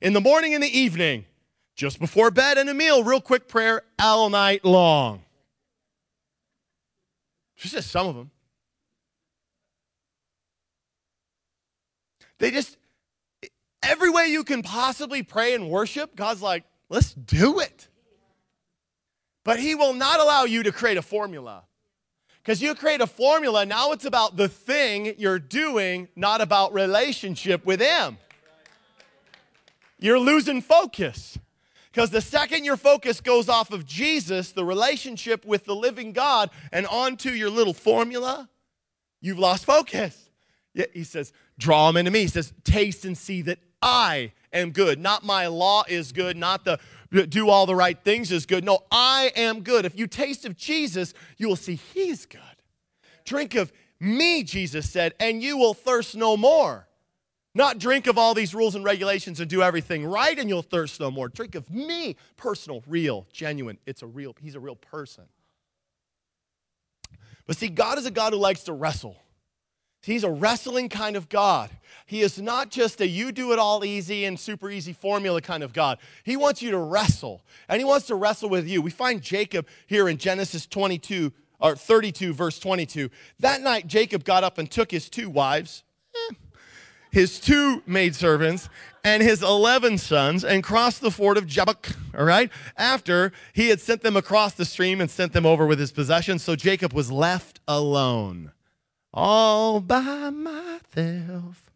in 0.00 0.12
the 0.12 0.20
morning 0.20 0.54
and 0.54 0.62
the 0.62 0.78
evening, 0.78 1.24
just 1.74 1.98
before 1.98 2.30
bed 2.30 2.56
and 2.56 2.68
a 2.68 2.74
meal, 2.74 3.02
real 3.02 3.20
quick 3.20 3.48
prayer 3.48 3.82
all 3.98 4.30
night 4.30 4.64
long. 4.64 5.24
Just 7.56 7.90
some 7.90 8.06
of 8.06 8.14
them. 8.14 8.30
They 12.38 12.50
just, 12.50 12.76
every 13.82 14.10
way 14.10 14.28
you 14.28 14.44
can 14.44 14.62
possibly 14.62 15.22
pray 15.22 15.54
and 15.54 15.70
worship, 15.70 16.16
God's 16.16 16.42
like, 16.42 16.64
let's 16.88 17.14
do 17.14 17.60
it. 17.60 17.88
But 19.44 19.60
He 19.60 19.74
will 19.74 19.94
not 19.94 20.20
allow 20.20 20.44
you 20.44 20.62
to 20.64 20.72
create 20.72 20.96
a 20.96 21.02
formula. 21.02 21.64
Because 22.42 22.62
you 22.62 22.74
create 22.74 23.00
a 23.00 23.06
formula, 23.06 23.66
now 23.66 23.92
it's 23.92 24.04
about 24.04 24.36
the 24.36 24.48
thing 24.48 25.14
you're 25.18 25.38
doing, 25.38 26.08
not 26.14 26.40
about 26.40 26.72
relationship 26.72 27.64
with 27.64 27.80
Him. 27.80 28.18
You're 29.98 30.18
losing 30.18 30.60
focus. 30.60 31.38
Because 31.90 32.10
the 32.10 32.20
second 32.20 32.64
your 32.64 32.76
focus 32.76 33.22
goes 33.22 33.48
off 33.48 33.72
of 33.72 33.86
Jesus, 33.86 34.52
the 34.52 34.64
relationship 34.64 35.46
with 35.46 35.64
the 35.64 35.74
living 35.74 36.12
God, 36.12 36.50
and 36.70 36.86
onto 36.86 37.30
your 37.30 37.48
little 37.48 37.72
formula, 37.72 38.50
you've 39.22 39.38
lost 39.38 39.64
focus. 39.64 40.25
He 40.92 41.04
says, 41.04 41.32
draw 41.58 41.86
them 41.86 41.96
into 41.96 42.10
me. 42.10 42.20
He 42.20 42.28
says, 42.28 42.52
taste 42.64 43.04
and 43.04 43.16
see 43.16 43.42
that 43.42 43.58
I 43.80 44.32
am 44.52 44.72
good. 44.72 44.98
Not 44.98 45.24
my 45.24 45.46
law 45.46 45.84
is 45.88 46.12
good, 46.12 46.36
not 46.36 46.64
the 46.64 46.78
do 47.28 47.48
all 47.48 47.66
the 47.66 47.74
right 47.74 47.98
things 48.02 48.32
is 48.32 48.46
good. 48.46 48.64
No, 48.64 48.80
I 48.90 49.30
am 49.36 49.62
good. 49.62 49.84
If 49.84 49.96
you 49.96 50.06
taste 50.06 50.44
of 50.44 50.56
Jesus, 50.56 51.14
you 51.38 51.48
will 51.48 51.56
see 51.56 51.76
he's 51.76 52.26
good. 52.26 52.40
Drink 53.24 53.54
of 53.54 53.72
me, 54.00 54.42
Jesus 54.42 54.90
said, 54.90 55.14
and 55.20 55.42
you 55.42 55.56
will 55.56 55.72
thirst 55.72 56.16
no 56.16 56.36
more. 56.36 56.88
Not 57.54 57.78
drink 57.78 58.06
of 58.06 58.18
all 58.18 58.34
these 58.34 58.54
rules 58.54 58.74
and 58.74 58.84
regulations 58.84 59.40
and 59.40 59.48
do 59.48 59.62
everything 59.62 60.04
right 60.04 60.38
and 60.38 60.48
you'll 60.48 60.62
thirst 60.62 61.00
no 61.00 61.10
more. 61.10 61.28
Drink 61.28 61.54
of 61.54 61.70
me, 61.70 62.16
personal, 62.36 62.82
real, 62.86 63.26
genuine. 63.32 63.78
It's 63.86 64.02
a 64.02 64.06
real, 64.06 64.36
he's 64.42 64.56
a 64.56 64.60
real 64.60 64.76
person. 64.76 65.24
But 67.46 67.56
see, 67.56 67.68
God 67.68 67.98
is 67.98 68.04
a 68.04 68.10
God 68.10 68.32
who 68.32 68.38
likes 68.38 68.64
to 68.64 68.72
wrestle. 68.74 69.16
He's 70.02 70.24
a 70.24 70.30
wrestling 70.30 70.88
kind 70.88 71.16
of 71.16 71.28
God. 71.28 71.70
He 72.06 72.22
is 72.22 72.40
not 72.40 72.70
just 72.70 73.00
a 73.00 73.06
you 73.06 73.32
do 73.32 73.52
it 73.52 73.58
all 73.58 73.84
easy 73.84 74.24
and 74.24 74.38
super 74.38 74.70
easy 74.70 74.92
formula 74.92 75.40
kind 75.40 75.64
of 75.64 75.72
God. 75.72 75.98
He 76.22 76.36
wants 76.36 76.62
you 76.62 76.70
to 76.70 76.78
wrestle, 76.78 77.42
and 77.68 77.80
he 77.80 77.84
wants 77.84 78.06
to 78.06 78.14
wrestle 78.14 78.48
with 78.48 78.68
you. 78.68 78.80
We 78.80 78.90
find 78.90 79.20
Jacob 79.20 79.66
here 79.88 80.08
in 80.08 80.16
Genesis 80.16 80.66
22 80.66 81.32
or 81.58 81.74
32 81.74 82.32
verse 82.32 82.60
22. 82.60 83.10
That 83.40 83.60
night 83.60 83.88
Jacob 83.88 84.24
got 84.24 84.44
up 84.44 84.58
and 84.58 84.70
took 84.70 84.92
his 84.92 85.08
two 85.08 85.28
wives, 85.28 85.82
eh, 86.14 86.34
his 87.10 87.40
two 87.40 87.82
maidservants, 87.86 88.68
and 89.02 89.22
his 89.22 89.42
11 89.42 89.98
sons 89.98 90.44
and 90.44 90.62
crossed 90.62 91.00
the 91.00 91.10
ford 91.10 91.36
of 91.36 91.46
Jabbok, 91.48 91.88
all 92.16 92.24
right? 92.24 92.52
After 92.76 93.32
he 93.52 93.68
had 93.68 93.80
sent 93.80 94.02
them 94.02 94.16
across 94.16 94.52
the 94.52 94.64
stream 94.64 95.00
and 95.00 95.10
sent 95.10 95.32
them 95.32 95.46
over 95.46 95.66
with 95.66 95.80
his 95.80 95.90
possessions, 95.90 96.44
so 96.44 96.54
Jacob 96.54 96.92
was 96.92 97.10
left 97.10 97.58
alone 97.66 98.52
all 99.16 99.80
by 99.80 100.30
myself. 100.30 101.70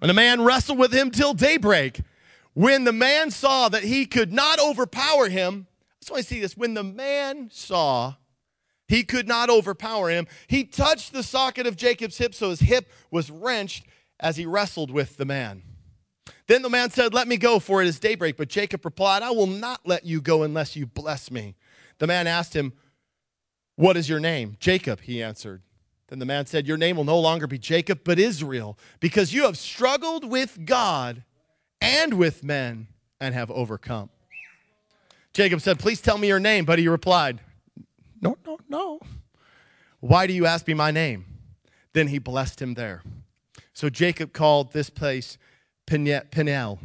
And 0.00 0.10
the 0.10 0.14
man 0.14 0.42
wrestled 0.42 0.78
with 0.78 0.92
him 0.92 1.10
till 1.10 1.32
daybreak. 1.32 2.02
When 2.54 2.84
the 2.84 2.92
man 2.92 3.30
saw 3.30 3.70
that 3.70 3.82
he 3.82 4.04
could 4.04 4.32
not 4.32 4.60
overpower 4.60 5.28
him, 5.30 5.66
that's 5.98 6.10
why 6.10 6.18
I 6.18 6.22
see 6.22 6.40
this. 6.40 6.56
When 6.56 6.74
the 6.74 6.84
man 6.84 7.48
saw 7.50 8.16
he 8.86 9.04
could 9.04 9.26
not 9.26 9.48
overpower 9.48 10.10
him, 10.10 10.26
he 10.48 10.64
touched 10.64 11.12
the 11.12 11.22
socket 11.22 11.66
of 11.66 11.76
Jacob's 11.76 12.18
hip, 12.18 12.34
so 12.34 12.50
his 12.50 12.60
hip 12.60 12.90
was 13.10 13.30
wrenched 13.30 13.86
as 14.20 14.36
he 14.36 14.44
wrestled 14.44 14.90
with 14.90 15.16
the 15.16 15.24
man. 15.24 15.62
Then 16.48 16.60
the 16.60 16.68
man 16.68 16.90
said, 16.90 17.14
Let 17.14 17.28
me 17.28 17.38
go, 17.38 17.58
for 17.58 17.80
it 17.80 17.88
is 17.88 17.98
daybreak. 17.98 18.36
But 18.36 18.48
Jacob 18.48 18.84
replied, 18.84 19.22
I 19.22 19.30
will 19.30 19.46
not 19.46 19.80
let 19.86 20.04
you 20.04 20.20
go 20.20 20.42
unless 20.42 20.76
you 20.76 20.84
bless 20.84 21.30
me. 21.30 21.54
The 21.98 22.06
man 22.06 22.26
asked 22.26 22.54
him, 22.54 22.72
what 23.76 23.96
is 23.96 24.08
your 24.08 24.20
name? 24.20 24.56
Jacob, 24.60 25.00
he 25.00 25.22
answered. 25.22 25.62
Then 26.08 26.18
the 26.18 26.26
man 26.26 26.46
said, 26.46 26.66
Your 26.66 26.76
name 26.76 26.96
will 26.96 27.04
no 27.04 27.18
longer 27.18 27.46
be 27.46 27.58
Jacob, 27.58 28.00
but 28.04 28.18
Israel, 28.18 28.78
because 29.00 29.32
you 29.32 29.44
have 29.44 29.56
struggled 29.56 30.28
with 30.28 30.66
God 30.66 31.24
and 31.80 32.14
with 32.14 32.44
men 32.44 32.88
and 33.20 33.34
have 33.34 33.50
overcome. 33.50 34.10
Jacob 35.32 35.60
said, 35.60 35.78
Please 35.78 36.00
tell 36.00 36.18
me 36.18 36.28
your 36.28 36.40
name. 36.40 36.64
But 36.64 36.78
he 36.78 36.88
replied, 36.88 37.40
No, 38.20 38.36
no, 38.46 38.58
no. 38.68 39.00
Why 40.00 40.26
do 40.26 40.32
you 40.32 40.46
ask 40.46 40.66
me 40.66 40.74
my 40.74 40.90
name? 40.90 41.24
Then 41.92 42.08
he 42.08 42.18
blessed 42.18 42.60
him 42.60 42.74
there. 42.74 43.02
So 43.72 43.88
Jacob 43.88 44.32
called 44.32 44.72
this 44.72 44.90
place 44.90 45.38
Peniel, 45.86 46.78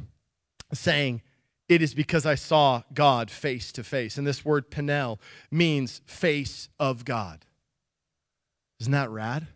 saying, 0.73 1.21
it 1.69 1.81
is 1.81 1.93
because 1.93 2.25
I 2.25 2.35
saw 2.35 2.83
God 2.93 3.29
face 3.29 3.71
to 3.73 3.83
face. 3.83 4.17
And 4.17 4.25
this 4.25 4.45
word 4.45 4.71
Peniel 4.71 5.19
means 5.51 6.01
face 6.05 6.69
of 6.79 7.05
God. 7.05 7.45
Isn't 8.79 8.93
that 8.93 9.09
rad? 9.09 9.47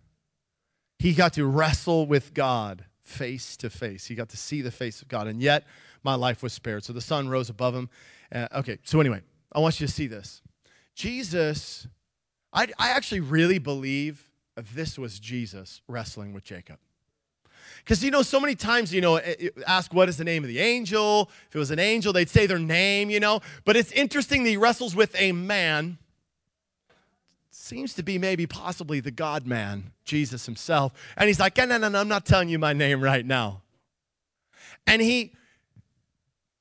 He 0.99 1.13
got 1.13 1.33
to 1.33 1.45
wrestle 1.45 2.05
with 2.05 2.33
God 2.33 2.85
face 3.01 3.55
to 3.57 3.69
face. 3.69 4.05
He 4.05 4.15
got 4.15 4.29
to 4.29 4.37
see 4.37 4.61
the 4.61 4.71
face 4.71 5.01
of 5.01 5.07
God. 5.07 5.27
And 5.27 5.41
yet, 5.41 5.65
my 6.03 6.15
life 6.15 6.43
was 6.43 6.53
spared. 6.53 6.83
So 6.83 6.93
the 6.93 7.01
sun 7.01 7.29
rose 7.29 7.49
above 7.49 7.75
him. 7.75 7.89
Uh, 8.33 8.47
okay, 8.55 8.77
so 8.83 8.99
anyway, 8.99 9.21
I 9.53 9.59
want 9.59 9.79
you 9.79 9.87
to 9.87 9.93
see 9.93 10.07
this. 10.07 10.41
Jesus, 10.95 11.87
I, 12.53 12.67
I 12.77 12.89
actually 12.89 13.21
really 13.21 13.59
believe 13.59 14.29
this 14.55 14.97
was 14.97 15.19
Jesus 15.19 15.81
wrestling 15.87 16.33
with 16.33 16.43
Jacob. 16.43 16.77
Because, 17.83 18.03
you 18.03 18.11
know, 18.11 18.21
so 18.21 18.39
many 18.39 18.55
times, 18.55 18.93
you 18.93 19.01
know, 19.01 19.15
eh, 19.15 19.35
eh, 19.39 19.49
ask 19.67 19.93
what 19.93 20.07
is 20.07 20.17
the 20.17 20.23
name 20.23 20.43
of 20.43 20.47
the 20.47 20.59
angel. 20.59 21.29
If 21.49 21.55
it 21.55 21.59
was 21.59 21.71
an 21.71 21.79
angel, 21.79 22.13
they'd 22.13 22.29
say 22.29 22.45
their 22.45 22.59
name, 22.59 23.09
you 23.09 23.19
know. 23.19 23.41
But 23.65 23.75
it's 23.75 23.91
interesting 23.91 24.43
that 24.43 24.49
he 24.49 24.57
wrestles 24.57 24.95
with 24.95 25.15
a 25.17 25.31
man. 25.31 25.97
Seems 27.49 27.93
to 27.95 28.03
be 28.03 28.17
maybe 28.17 28.45
possibly 28.45 28.99
the 28.99 29.11
God 29.11 29.47
man, 29.47 29.91
Jesus 30.05 30.45
himself. 30.45 30.93
And 31.17 31.27
he's 31.27 31.39
like, 31.39 31.57
no, 31.57 31.65
no, 31.65 31.89
no, 31.89 31.99
I'm 31.99 32.07
not 32.07 32.25
telling 32.25 32.49
you 32.49 32.59
my 32.59 32.73
name 32.73 33.01
right 33.01 33.25
now. 33.25 33.61
And 34.85 35.01
he, 35.01 35.33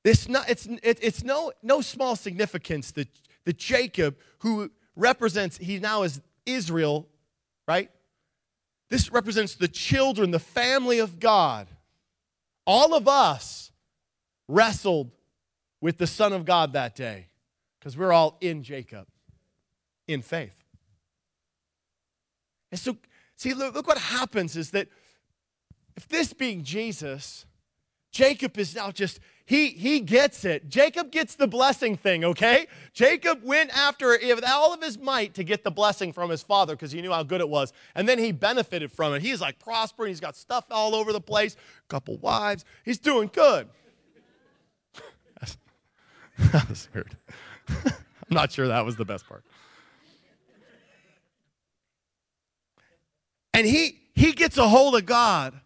it's, 0.03 0.27
not, 0.27 0.49
it's, 0.49 0.65
it, 0.65 0.99
it's 1.01 1.23
no, 1.23 1.51
no 1.61 1.81
small 1.81 2.15
significance 2.15 2.91
that, 2.91 3.07
that 3.45 3.57
Jacob, 3.57 4.17
who 4.39 4.71
represents, 4.95 5.57
he 5.57 5.79
now 5.79 6.03
is 6.03 6.21
Israel, 6.45 7.07
right? 7.67 7.89
This 8.91 9.09
represents 9.09 9.55
the 9.55 9.69
children, 9.69 10.31
the 10.31 10.37
family 10.37 10.99
of 10.99 11.17
God. 11.17 11.69
All 12.67 12.93
of 12.93 13.07
us 13.07 13.71
wrestled 14.49 15.11
with 15.79 15.97
the 15.97 16.05
Son 16.05 16.33
of 16.33 16.43
God 16.43 16.73
that 16.73 16.93
day 16.93 17.27
because 17.79 17.97
we're 17.97 18.11
all 18.11 18.37
in 18.41 18.63
Jacob 18.63 19.07
in 20.09 20.21
faith. 20.21 20.65
And 22.69 22.77
so, 22.77 22.97
see, 23.37 23.53
look, 23.53 23.73
look 23.75 23.87
what 23.87 23.97
happens 23.97 24.57
is 24.57 24.71
that 24.71 24.89
if 25.95 26.09
this 26.09 26.33
being 26.33 26.61
Jesus, 26.61 27.45
Jacob 28.11 28.57
is 28.57 28.75
now 28.75 28.91
just 28.91 29.19
he 29.45 29.69
he 29.69 30.01
gets 30.01 30.45
it. 30.45 30.69
Jacob 30.69 31.11
gets 31.11 31.35
the 31.35 31.47
blessing 31.47 31.95
thing, 31.97 32.23
okay? 32.23 32.67
Jacob 32.93 33.43
went 33.43 33.69
after 33.75 34.13
it 34.13 34.35
with 34.35 34.45
all 34.45 34.73
of 34.73 34.81
his 34.81 34.97
might 34.97 35.33
to 35.33 35.43
get 35.43 35.63
the 35.63 35.71
blessing 35.71 36.13
from 36.13 36.29
his 36.29 36.43
father 36.43 36.75
because 36.75 36.91
he 36.91 37.01
knew 37.01 37.11
how 37.11 37.23
good 37.23 37.41
it 37.41 37.49
was. 37.49 37.73
And 37.95 38.07
then 38.07 38.19
he 38.19 38.31
benefited 38.31 38.91
from 38.91 39.13
it. 39.13 39.21
He's 39.21 39.41
like 39.41 39.59
prospering, 39.59 40.09
he's 40.09 40.19
got 40.19 40.35
stuff 40.35 40.65
all 40.71 40.93
over 40.93 41.13
the 41.13 41.21
place, 41.21 41.55
couple 41.87 42.17
wives. 42.17 42.65
He's 42.83 42.99
doing 42.99 43.29
good. 43.31 43.67
that 46.37 46.69
was 46.69 46.89
weird. 46.93 47.17
I'm 47.69 47.95
not 48.29 48.51
sure 48.51 48.67
that 48.67 48.85
was 48.85 48.97
the 48.97 49.05
best 49.05 49.27
part. 49.27 49.43
And 53.53 53.65
he 53.65 53.99
he 54.15 54.33
gets 54.33 54.57
a 54.57 54.67
hold 54.67 54.95
of 54.95 55.05
God 55.05 55.59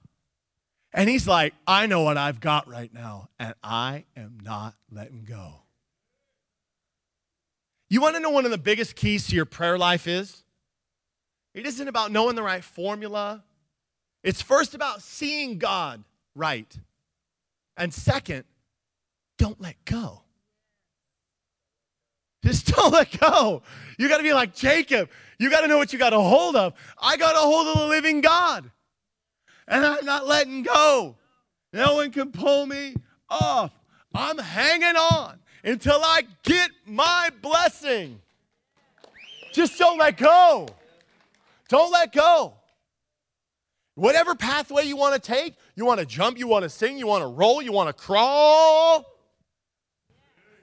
and 0.96 1.10
he's 1.10 1.28
like, 1.28 1.54
I 1.68 1.88
know 1.88 2.04
what 2.04 2.18
I've 2.18 2.40
got 2.40 2.70
right 2.70 2.92
now, 2.92 3.28
and 3.38 3.54
I 3.62 4.06
am 4.16 4.38
not 4.42 4.76
letting 4.90 5.26
go. 5.26 5.56
You 7.90 8.00
want 8.00 8.16
to 8.16 8.22
know 8.22 8.30
one 8.30 8.46
of 8.46 8.52
the 8.52 8.58
biggest 8.58 8.96
keys 8.96 9.28
to 9.28 9.36
your 9.36 9.46
prayer 9.46 9.78
life 9.78 10.08
is? 10.08 10.44
It 11.54 11.68
isn't 11.68 11.88
about 11.90 12.14
knowing 12.14 12.38
the 12.38 12.44
right 12.44 12.64
formula. 12.64 13.44
It's 14.24 14.42
first 14.42 14.74
about 14.74 15.02
seeing 15.02 15.58
God 15.58 16.06
right. 16.34 16.74
And 17.76 17.94
second, 17.94 18.46
don't 19.38 19.60
let 19.60 19.76
go. 19.84 20.22
Just 22.42 22.68
don't 22.74 22.94
let 22.94 23.20
go. 23.20 23.64
You 24.00 24.08
got 24.08 24.18
to 24.18 24.24
be 24.24 24.34
like 24.34 24.56
Jacob. 24.56 25.10
You 25.40 25.50
got 25.50 25.62
to 25.62 25.68
know 25.68 25.78
what 25.78 25.92
you 25.92 26.00
got 26.00 26.14
a 26.14 26.20
hold 26.20 26.56
of. 26.56 26.74
I 26.98 27.18
got 27.18 27.36
a 27.36 27.40
hold 27.40 27.68
of 27.68 27.80
the 27.80 27.88
living 27.88 28.22
God 28.22 28.72
and 29.68 29.86
I'm 29.86 30.06
not 30.06 30.28
letting 30.28 30.64
go. 30.64 31.16
No 31.74 31.96
one 31.96 32.12
can 32.12 32.32
pull 32.32 32.66
me 32.66 32.96
off. 33.30 33.72
I'm 34.14 34.38
hanging 34.38 34.96
on 34.96 35.40
until 35.64 36.00
I 36.02 36.24
get 36.44 36.72
my 36.86 37.32
blessing. 37.42 38.22
Just 39.52 39.78
don't 39.78 39.98
let 39.98 40.18
go. 40.18 40.68
Don't 41.70 41.92
let 41.92 42.14
go. 42.14 42.54
Whatever 43.96 44.36
pathway 44.36 44.86
you 44.86 44.98
want 44.98 45.16
to 45.16 45.22
take, 45.22 45.56
you 45.76 45.86
want 45.86 46.00
to 46.02 46.06
jump, 46.06 46.38
you 46.38 46.48
want 46.48 46.64
to 46.64 46.70
sing, 46.70 46.98
you 46.98 47.08
want 47.08 47.24
to 47.24 47.28
roll, 47.28 47.62
you 47.62 47.72
want 47.72 47.88
to 47.88 47.94
crawl, 47.94 49.06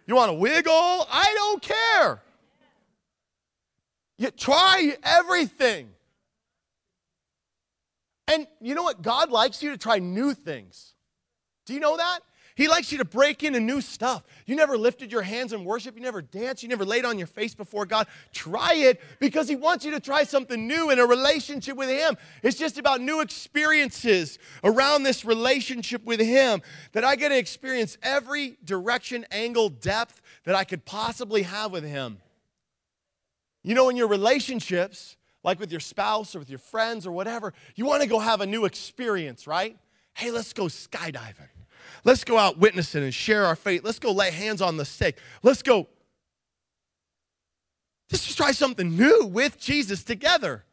you 0.06 0.14
want 0.14 0.30
to 0.30 0.34
wiggle, 0.34 0.72
I 0.72 1.32
don't 1.34 1.62
care. 1.62 2.22
You 4.18 4.30
try 4.30 4.96
everything. 5.02 5.88
And 8.28 8.46
you 8.60 8.74
know 8.74 8.82
what? 8.82 9.02
God 9.02 9.30
likes 9.30 9.62
you 9.62 9.70
to 9.70 9.78
try 9.78 9.98
new 9.98 10.34
things. 10.34 10.94
Do 11.66 11.74
you 11.74 11.80
know 11.80 11.96
that? 11.96 12.20
He 12.54 12.68
likes 12.68 12.92
you 12.92 12.98
to 12.98 13.04
break 13.04 13.42
into 13.42 13.60
new 13.60 13.80
stuff. 13.80 14.24
You 14.44 14.56
never 14.56 14.76
lifted 14.76 15.10
your 15.10 15.22
hands 15.22 15.52
in 15.52 15.64
worship. 15.64 15.94
You 15.96 16.02
never 16.02 16.20
danced. 16.20 16.62
You 16.62 16.68
never 16.68 16.84
laid 16.84 17.04
on 17.04 17.16
your 17.16 17.26
face 17.26 17.54
before 17.54 17.86
God. 17.86 18.06
Try 18.32 18.74
it 18.74 19.00
because 19.20 19.48
He 19.48 19.56
wants 19.56 19.84
you 19.84 19.92
to 19.92 20.00
try 20.00 20.24
something 20.24 20.66
new 20.66 20.90
in 20.90 20.98
a 20.98 21.06
relationship 21.06 21.76
with 21.76 21.88
Him. 21.88 22.16
It's 22.42 22.58
just 22.58 22.78
about 22.78 23.00
new 23.00 23.20
experiences 23.20 24.38
around 24.62 25.04
this 25.04 25.24
relationship 25.24 26.04
with 26.04 26.20
Him 26.20 26.60
that 26.92 27.04
I 27.04 27.16
get 27.16 27.30
to 27.30 27.38
experience 27.38 27.96
every 28.02 28.58
direction, 28.64 29.24
angle, 29.30 29.70
depth 29.70 30.20
that 30.44 30.54
I 30.54 30.64
could 30.64 30.84
possibly 30.84 31.42
have 31.42 31.72
with 31.72 31.84
Him. 31.84 32.18
You 33.62 33.74
know, 33.74 33.88
in 33.88 33.96
your 33.96 34.08
relationships, 34.08 35.16
like 35.44 35.58
with 35.58 35.70
your 35.70 35.80
spouse 35.80 36.34
or 36.34 36.38
with 36.38 36.50
your 36.50 36.58
friends 36.58 37.06
or 37.06 37.12
whatever, 37.12 37.52
you 37.74 37.84
want 37.84 38.02
to 38.02 38.08
go 38.08 38.18
have 38.18 38.40
a 38.40 38.46
new 38.46 38.64
experience, 38.64 39.46
right? 39.46 39.76
Hey, 40.14 40.30
let's 40.30 40.52
go 40.52 40.64
skydiving. 40.64 41.48
Let's 42.04 42.24
go 42.24 42.38
out 42.38 42.58
witnessing 42.58 43.02
and 43.02 43.14
share 43.14 43.44
our 43.44 43.56
faith. 43.56 43.82
Let's 43.84 43.98
go 43.98 44.12
lay 44.12 44.30
hands 44.30 44.62
on 44.62 44.76
the 44.76 44.84
sick. 44.84 45.18
Let's 45.42 45.62
go 45.62 45.88
just 48.12 48.36
try 48.36 48.52
something 48.52 48.94
new 48.94 49.24
with 49.24 49.58
Jesus 49.58 50.04
together. 50.04 50.64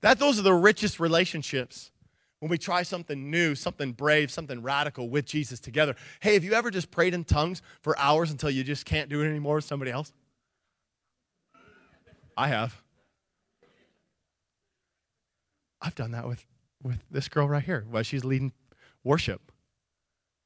That 0.00 0.18
those 0.18 0.38
are 0.38 0.42
the 0.42 0.54
richest 0.54 0.98
relationships. 0.98 1.90
When 2.40 2.50
we 2.50 2.56
try 2.56 2.82
something 2.82 3.30
new, 3.30 3.54
something 3.54 3.92
brave, 3.92 4.30
something 4.30 4.62
radical 4.62 5.08
with 5.08 5.26
Jesus 5.26 5.58
together. 5.58 5.96
Hey, 6.20 6.34
have 6.34 6.44
you 6.44 6.52
ever 6.52 6.70
just 6.70 6.90
prayed 6.90 7.12
in 7.12 7.24
tongues 7.24 7.62
for 7.82 7.98
hours 7.98 8.30
until 8.30 8.48
you 8.48 8.62
just 8.62 8.86
can't 8.86 9.10
do 9.10 9.22
it 9.22 9.28
anymore 9.28 9.56
with 9.56 9.64
somebody 9.64 9.90
else? 9.90 10.12
I 12.36 12.48
have. 12.48 12.80
I've 15.80 15.94
done 15.94 16.12
that 16.12 16.26
with, 16.26 16.44
with 16.82 16.98
this 17.10 17.28
girl 17.28 17.48
right 17.48 17.62
here 17.62 17.84
while 17.88 18.02
she's 18.02 18.24
leading 18.24 18.52
worship. 19.04 19.52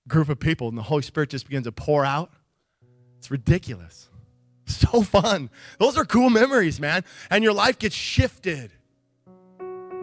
Group 0.09 0.29
of 0.29 0.41
people, 0.41 0.69
and 0.69 0.77
the 0.77 0.83
Holy 0.83 1.03
Spirit 1.03 1.31
just 1.31 1.47
begins 1.47 1.65
to 1.65 1.73
pour 1.73 2.05
out. 2.05 2.33
It's 3.19 3.31
ridiculous. 3.31 4.09
So 4.67 5.03
fun. 5.03 5.51
Those 5.79 5.97
are 5.97 6.05
cool 6.05 6.31
memories, 6.31 6.81
man. 6.81 7.05
And 7.31 7.45
your 7.45 7.53
life 7.53 7.79
gets 7.79 7.95
shifted. 7.95 8.73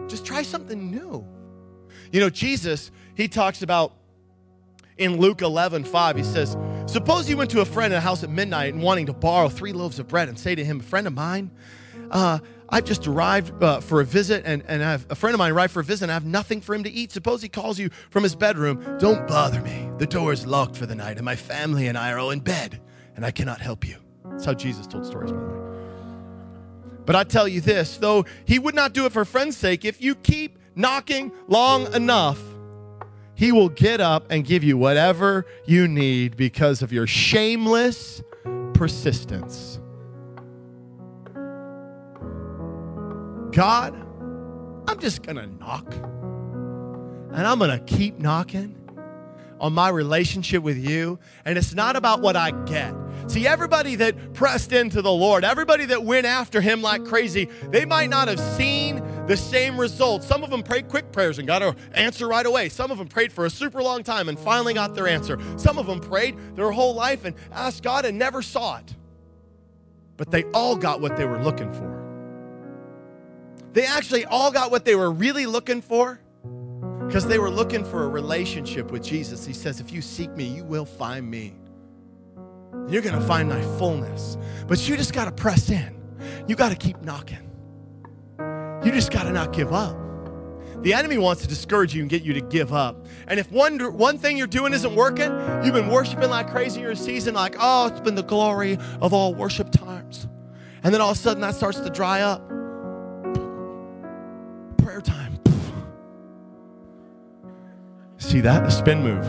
Just 0.06 0.24
try 0.24 0.42
something 0.42 0.90
new. 0.90 1.26
You 2.12 2.20
know, 2.20 2.30
Jesus, 2.30 2.90
he 3.14 3.28
talks 3.28 3.62
about 3.62 3.92
in 4.98 5.18
Luke 5.18 5.40
11, 5.40 5.84
5, 5.84 6.16
he 6.16 6.22
says, 6.22 6.56
Suppose 6.86 7.28
you 7.30 7.36
went 7.36 7.50
to 7.52 7.60
a 7.60 7.64
friend 7.64 7.92
in 7.92 7.98
a 7.98 8.00
house 8.00 8.22
at 8.22 8.30
midnight 8.30 8.74
and 8.74 8.82
wanting 8.82 9.06
to 9.06 9.12
borrow 9.12 9.48
three 9.48 9.72
loaves 9.72 9.98
of 9.98 10.08
bread 10.08 10.28
and 10.28 10.38
say 10.38 10.54
to 10.54 10.64
him, 10.64 10.80
friend 10.80 11.06
of 11.06 11.14
mine, 11.14 11.50
uh, 12.10 12.40
I've 12.72 12.84
just 12.84 13.06
arrived 13.06 13.62
uh, 13.62 13.80
for 13.80 14.00
a 14.00 14.04
visit, 14.04 14.44
and, 14.46 14.62
and 14.68 14.82
I 14.82 14.92
have 14.92 15.06
a 15.10 15.14
friend 15.14 15.34
of 15.34 15.38
mine 15.38 15.52
arrived 15.52 15.72
for 15.72 15.80
a 15.80 15.84
visit, 15.84 16.04
and 16.04 16.12
I 16.12 16.14
have 16.14 16.24
nothing 16.24 16.60
for 16.60 16.74
him 16.74 16.84
to 16.84 16.90
eat. 16.90 17.10
Suppose 17.10 17.42
he 17.42 17.48
calls 17.48 17.78
you 17.78 17.90
from 18.10 18.22
his 18.22 18.36
bedroom. 18.36 18.98
Don't 18.98 19.26
bother 19.26 19.60
me. 19.60 19.90
The 19.98 20.06
door 20.06 20.32
is 20.32 20.46
locked 20.46 20.76
for 20.76 20.86
the 20.86 20.94
night, 20.94 21.16
and 21.16 21.24
my 21.24 21.36
family 21.36 21.88
and 21.88 21.98
I 21.98 22.12
are 22.12 22.18
all 22.18 22.30
in 22.30 22.40
bed, 22.40 22.80
and 23.16 23.26
I 23.26 23.32
cannot 23.32 23.60
help 23.60 23.86
you. 23.86 23.96
That's 24.24 24.44
how 24.44 24.54
Jesus 24.54 24.86
told 24.86 25.04
stories, 25.04 25.32
by 25.32 25.38
the 25.38 25.44
way. 25.44 25.60
But 27.06 27.16
I 27.16 27.24
tell 27.24 27.48
you 27.48 27.60
this, 27.60 27.96
though 27.96 28.24
he 28.44 28.60
would 28.60 28.76
not 28.76 28.92
do 28.92 29.04
it 29.06 29.12
for 29.12 29.24
friend's 29.24 29.56
sake, 29.56 29.84
if 29.84 30.00
you 30.00 30.14
keep 30.14 30.58
knocking 30.76 31.32
long 31.48 31.92
enough, 31.92 32.40
he 33.34 33.50
will 33.50 33.68
get 33.68 34.00
up 34.00 34.26
and 34.30 34.44
give 34.44 34.62
you 34.62 34.76
whatever 34.76 35.44
you 35.66 35.88
need 35.88 36.36
because 36.36 36.82
of 36.82 36.92
your 36.92 37.08
shameless 37.08 38.22
persistence. 38.74 39.79
God, 43.52 43.94
I'm 44.88 44.98
just 44.98 45.22
going 45.22 45.36
to 45.36 45.46
knock. 45.46 45.92
And 45.94 47.46
I'm 47.46 47.58
going 47.58 47.70
to 47.70 47.84
keep 47.84 48.18
knocking 48.18 48.76
on 49.60 49.72
my 49.72 49.88
relationship 49.88 50.62
with 50.62 50.78
you. 50.78 51.18
And 51.44 51.58
it's 51.58 51.74
not 51.74 51.96
about 51.96 52.20
what 52.20 52.36
I 52.36 52.50
get. 52.64 52.94
See, 53.26 53.46
everybody 53.46 53.94
that 53.96 54.32
pressed 54.32 54.72
into 54.72 55.02
the 55.02 55.12
Lord, 55.12 55.44
everybody 55.44 55.84
that 55.86 56.02
went 56.02 56.26
after 56.26 56.60
him 56.60 56.82
like 56.82 57.04
crazy, 57.04 57.48
they 57.68 57.84
might 57.84 58.10
not 58.10 58.26
have 58.28 58.40
seen 58.40 59.02
the 59.26 59.36
same 59.36 59.78
results. 59.78 60.26
Some 60.26 60.42
of 60.42 60.50
them 60.50 60.62
prayed 60.62 60.88
quick 60.88 61.12
prayers 61.12 61.38
and 61.38 61.46
got 61.46 61.62
an 61.62 61.76
answer 61.92 62.26
right 62.26 62.44
away. 62.44 62.68
Some 62.68 62.90
of 62.90 62.98
them 62.98 63.06
prayed 63.06 63.32
for 63.32 63.46
a 63.46 63.50
super 63.50 63.82
long 63.82 64.02
time 64.02 64.28
and 64.28 64.38
finally 64.38 64.74
got 64.74 64.94
their 64.94 65.06
answer. 65.06 65.38
Some 65.56 65.78
of 65.78 65.86
them 65.86 66.00
prayed 66.00 66.36
their 66.56 66.72
whole 66.72 66.94
life 66.94 67.24
and 67.24 67.36
asked 67.52 67.82
God 67.82 68.04
and 68.04 68.18
never 68.18 68.42
saw 68.42 68.78
it. 68.78 68.96
But 70.16 70.30
they 70.30 70.44
all 70.54 70.74
got 70.74 71.00
what 71.00 71.16
they 71.16 71.24
were 71.24 71.42
looking 71.42 71.72
for. 71.72 71.89
They 73.72 73.86
actually 73.86 74.24
all 74.24 74.50
got 74.50 74.70
what 74.70 74.84
they 74.84 74.94
were 74.94 75.10
really 75.10 75.46
looking 75.46 75.80
for 75.80 76.20
because 77.06 77.26
they 77.26 77.38
were 77.38 77.50
looking 77.50 77.84
for 77.84 78.04
a 78.04 78.08
relationship 78.08 78.90
with 78.90 79.02
Jesus. 79.02 79.46
He 79.46 79.52
says, 79.52 79.80
If 79.80 79.92
you 79.92 80.02
seek 80.02 80.30
me, 80.30 80.44
you 80.44 80.64
will 80.64 80.84
find 80.84 81.28
me. 81.28 81.54
You're 82.88 83.02
going 83.02 83.18
to 83.18 83.26
find 83.26 83.48
my 83.48 83.60
fullness. 83.78 84.36
But 84.66 84.88
you 84.88 84.96
just 84.96 85.12
got 85.12 85.26
to 85.26 85.32
press 85.32 85.70
in. 85.70 86.00
You 86.46 86.56
got 86.56 86.70
to 86.70 86.76
keep 86.76 87.00
knocking. 87.02 87.50
You 88.84 88.92
just 88.92 89.12
got 89.12 89.24
to 89.24 89.32
not 89.32 89.52
give 89.52 89.72
up. 89.72 89.96
The 90.82 90.94
enemy 90.94 91.18
wants 91.18 91.42
to 91.42 91.48
discourage 91.48 91.94
you 91.94 92.00
and 92.00 92.08
get 92.08 92.22
you 92.22 92.32
to 92.32 92.40
give 92.40 92.72
up. 92.72 93.06
And 93.28 93.38
if 93.38 93.52
one, 93.52 93.78
one 93.98 94.16
thing 94.16 94.38
you're 94.38 94.46
doing 94.46 94.72
isn't 94.72 94.94
working, 94.94 95.30
you've 95.62 95.74
been 95.74 95.88
worshiping 95.88 96.30
like 96.30 96.50
crazy 96.50 96.80
your 96.80 96.94
season, 96.94 97.34
like, 97.34 97.54
oh, 97.58 97.88
it's 97.88 98.00
been 98.00 98.14
the 98.14 98.22
glory 98.22 98.78
of 99.00 99.12
all 99.12 99.34
worship 99.34 99.70
times. 99.70 100.26
And 100.82 100.94
then 100.94 101.02
all 101.02 101.10
of 101.10 101.18
a 101.18 101.20
sudden 101.20 101.42
that 101.42 101.54
starts 101.54 101.80
to 101.80 101.90
dry 101.90 102.22
up. 102.22 102.49
See 108.30 108.40
that? 108.42 108.64
A 108.64 108.70
spin 108.70 109.02
move. 109.02 109.26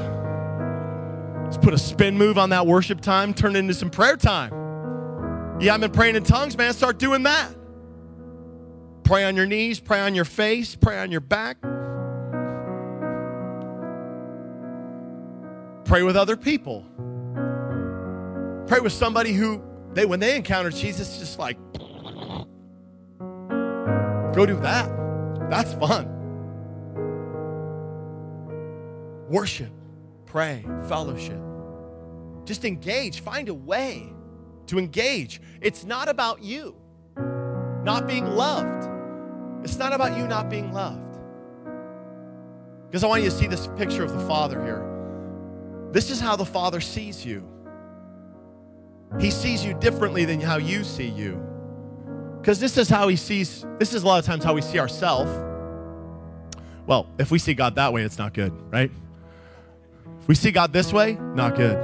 Let's 1.45 1.57
put 1.57 1.73
a 1.73 1.77
spin 1.79 2.19
move 2.19 2.37
on 2.37 2.51
that 2.51 2.67
worship 2.67 3.01
time, 3.01 3.33
turn 3.33 3.55
it 3.55 3.59
into 3.59 3.73
some 3.73 3.89
prayer 3.89 4.15
time. 4.15 4.51
Yeah, 5.59 5.73
I've 5.73 5.81
been 5.81 5.89
praying 5.89 6.15
in 6.17 6.23
tongues, 6.23 6.55
man. 6.55 6.71
Start 6.71 6.99
doing 6.99 7.23
that. 7.23 7.49
Pray 9.03 9.23
on 9.23 9.35
your 9.35 9.47
knees, 9.47 9.79
pray 9.79 10.01
on 10.01 10.13
your 10.13 10.23
face, 10.23 10.75
pray 10.75 10.99
on 10.99 11.09
your 11.09 11.19
back. 11.19 11.59
Pray 15.85 16.03
with 16.03 16.15
other 16.15 16.37
people. 16.37 16.85
Pray 18.67 18.81
with 18.81 18.93
somebody 18.93 19.33
who 19.33 19.63
they 19.95 20.05
when 20.05 20.19
they 20.19 20.35
encounter 20.35 20.69
Jesus, 20.69 21.17
just 21.17 21.39
like 21.39 21.57
go 24.35 24.45
do 24.45 24.59
that. 24.59 25.49
That's 25.49 25.73
fun. 25.73 26.20
Worship 29.31 29.71
pray, 30.25 30.65
fellowship. 30.87 31.39
Just 32.45 32.65
engage, 32.65 33.21
find 33.21 33.47
a 33.47 33.53
way 33.53 34.13
to 34.67 34.77
engage. 34.77 35.41
It's 35.61 35.85
not 35.85 36.09
about 36.09 36.41
you 36.41 36.75
not 37.83 38.07
being 38.07 38.25
loved. 38.25 38.89
It's 39.63 39.77
not 39.77 39.93
about 39.93 40.17
you 40.17 40.27
not 40.27 40.49
being 40.49 40.73
loved. 40.73 41.17
Because 42.87 43.03
I 43.03 43.07
want 43.07 43.23
you 43.23 43.29
to 43.29 43.35
see 43.35 43.47
this 43.47 43.67
picture 43.77 44.03
of 44.03 44.11
the 44.11 44.19
Father 44.27 44.61
here. 44.63 44.85
This 45.91 46.11
is 46.11 46.19
how 46.19 46.35
the 46.35 46.45
Father 46.45 46.81
sees 46.81 47.25
you. 47.25 47.47
He 49.19 49.31
sees 49.31 49.63
you 49.63 49.73
differently 49.75 50.25
than 50.25 50.39
how 50.41 50.57
you 50.57 50.83
see 50.83 51.07
you. 51.07 51.41
Because 52.39 52.59
this 52.59 52.77
is 52.77 52.89
how 52.89 53.07
He 53.07 53.15
sees, 53.15 53.65
this 53.79 53.93
is 53.93 54.03
a 54.03 54.05
lot 54.05 54.19
of 54.19 54.25
times 54.25 54.43
how 54.43 54.53
we 54.53 54.61
see 54.61 54.79
ourselves. 54.79 55.31
Well, 56.85 57.07
if 57.17 57.31
we 57.31 57.39
see 57.39 57.53
God 57.53 57.75
that 57.75 57.93
way, 57.93 58.03
it's 58.03 58.17
not 58.17 58.33
good, 58.33 58.53
right? 58.71 58.91
If 60.21 60.27
we 60.27 60.35
see 60.35 60.51
God 60.51 60.71
this 60.71 60.93
way, 60.93 61.17
not 61.35 61.55
good. 61.55 61.77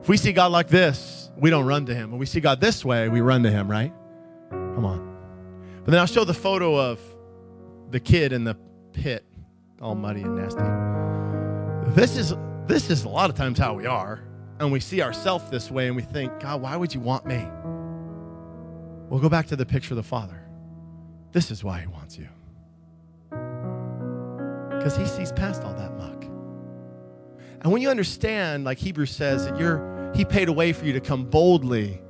If 0.00 0.08
we 0.08 0.16
see 0.16 0.32
God 0.32 0.52
like 0.52 0.68
this, 0.68 1.30
we 1.36 1.50
don't 1.50 1.66
run 1.66 1.86
to 1.86 1.94
Him. 1.94 2.10
When 2.10 2.20
we 2.20 2.26
see 2.26 2.40
God 2.40 2.60
this 2.60 2.84
way, 2.84 3.08
we 3.08 3.20
run 3.20 3.42
to 3.42 3.50
Him, 3.50 3.70
right? 3.70 3.92
Come 4.50 4.84
on. 4.84 5.12
But 5.84 5.90
then 5.90 6.00
I'll 6.00 6.06
show 6.06 6.24
the 6.24 6.34
photo 6.34 6.78
of 6.78 7.00
the 7.90 8.00
kid 8.00 8.32
in 8.32 8.44
the 8.44 8.56
pit, 8.92 9.24
all 9.80 9.94
muddy 9.94 10.22
and 10.22 10.36
nasty. 10.36 10.62
This 11.94 12.16
is 12.16 12.32
this 12.66 12.90
is 12.90 13.04
a 13.04 13.08
lot 13.08 13.28
of 13.28 13.36
times 13.36 13.58
how 13.58 13.74
we 13.74 13.86
are, 13.86 14.22
and 14.58 14.72
we 14.72 14.80
see 14.80 15.02
ourselves 15.02 15.50
this 15.50 15.70
way, 15.70 15.88
and 15.88 15.96
we 15.96 16.02
think, 16.02 16.40
God, 16.40 16.62
why 16.62 16.76
would 16.76 16.94
you 16.94 17.00
want 17.00 17.26
me? 17.26 17.44
We'll 19.10 19.20
go 19.20 19.28
back 19.28 19.48
to 19.48 19.56
the 19.56 19.66
picture 19.66 19.92
of 19.94 19.96
the 19.96 20.02
Father. 20.02 20.40
This 21.32 21.50
is 21.50 21.62
why 21.62 21.80
He 21.80 21.86
wants 21.88 22.16
you, 22.16 22.28
because 24.70 24.96
He 24.96 25.06
sees 25.06 25.32
past 25.32 25.62
all 25.64 25.74
that 25.74 25.96
muck. 25.98 26.13
And 27.64 27.72
when 27.72 27.80
you 27.80 27.88
understand, 27.88 28.64
like 28.64 28.78
Hebrews 28.78 29.10
says, 29.10 29.46
that 29.46 29.58
you're 29.58 30.12
He 30.14 30.24
paid 30.24 30.48
a 30.48 30.52
way 30.52 30.72
for 30.72 30.84
you 30.84 30.92
to 30.92 31.00
come 31.00 31.24
boldly 31.24 32.00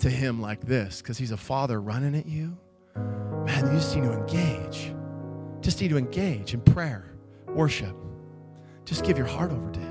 to 0.00 0.10
Him 0.10 0.40
like 0.40 0.60
this 0.62 1.00
because 1.00 1.16
He's 1.16 1.30
a 1.30 1.36
Father 1.36 1.80
running 1.80 2.16
at 2.16 2.26
you, 2.26 2.58
man, 2.96 3.66
you 3.66 3.72
just 3.78 3.94
need 3.94 4.02
to 4.02 4.12
engage. 4.12 4.92
Just 5.60 5.80
need 5.80 5.88
to 5.88 5.96
engage 5.96 6.54
in 6.54 6.60
prayer, 6.60 7.14
worship. 7.48 7.94
Just 8.84 9.04
give 9.04 9.16
your 9.16 9.26
heart 9.26 9.52
over 9.52 9.70
to 9.70 9.80
Him. 9.80 9.89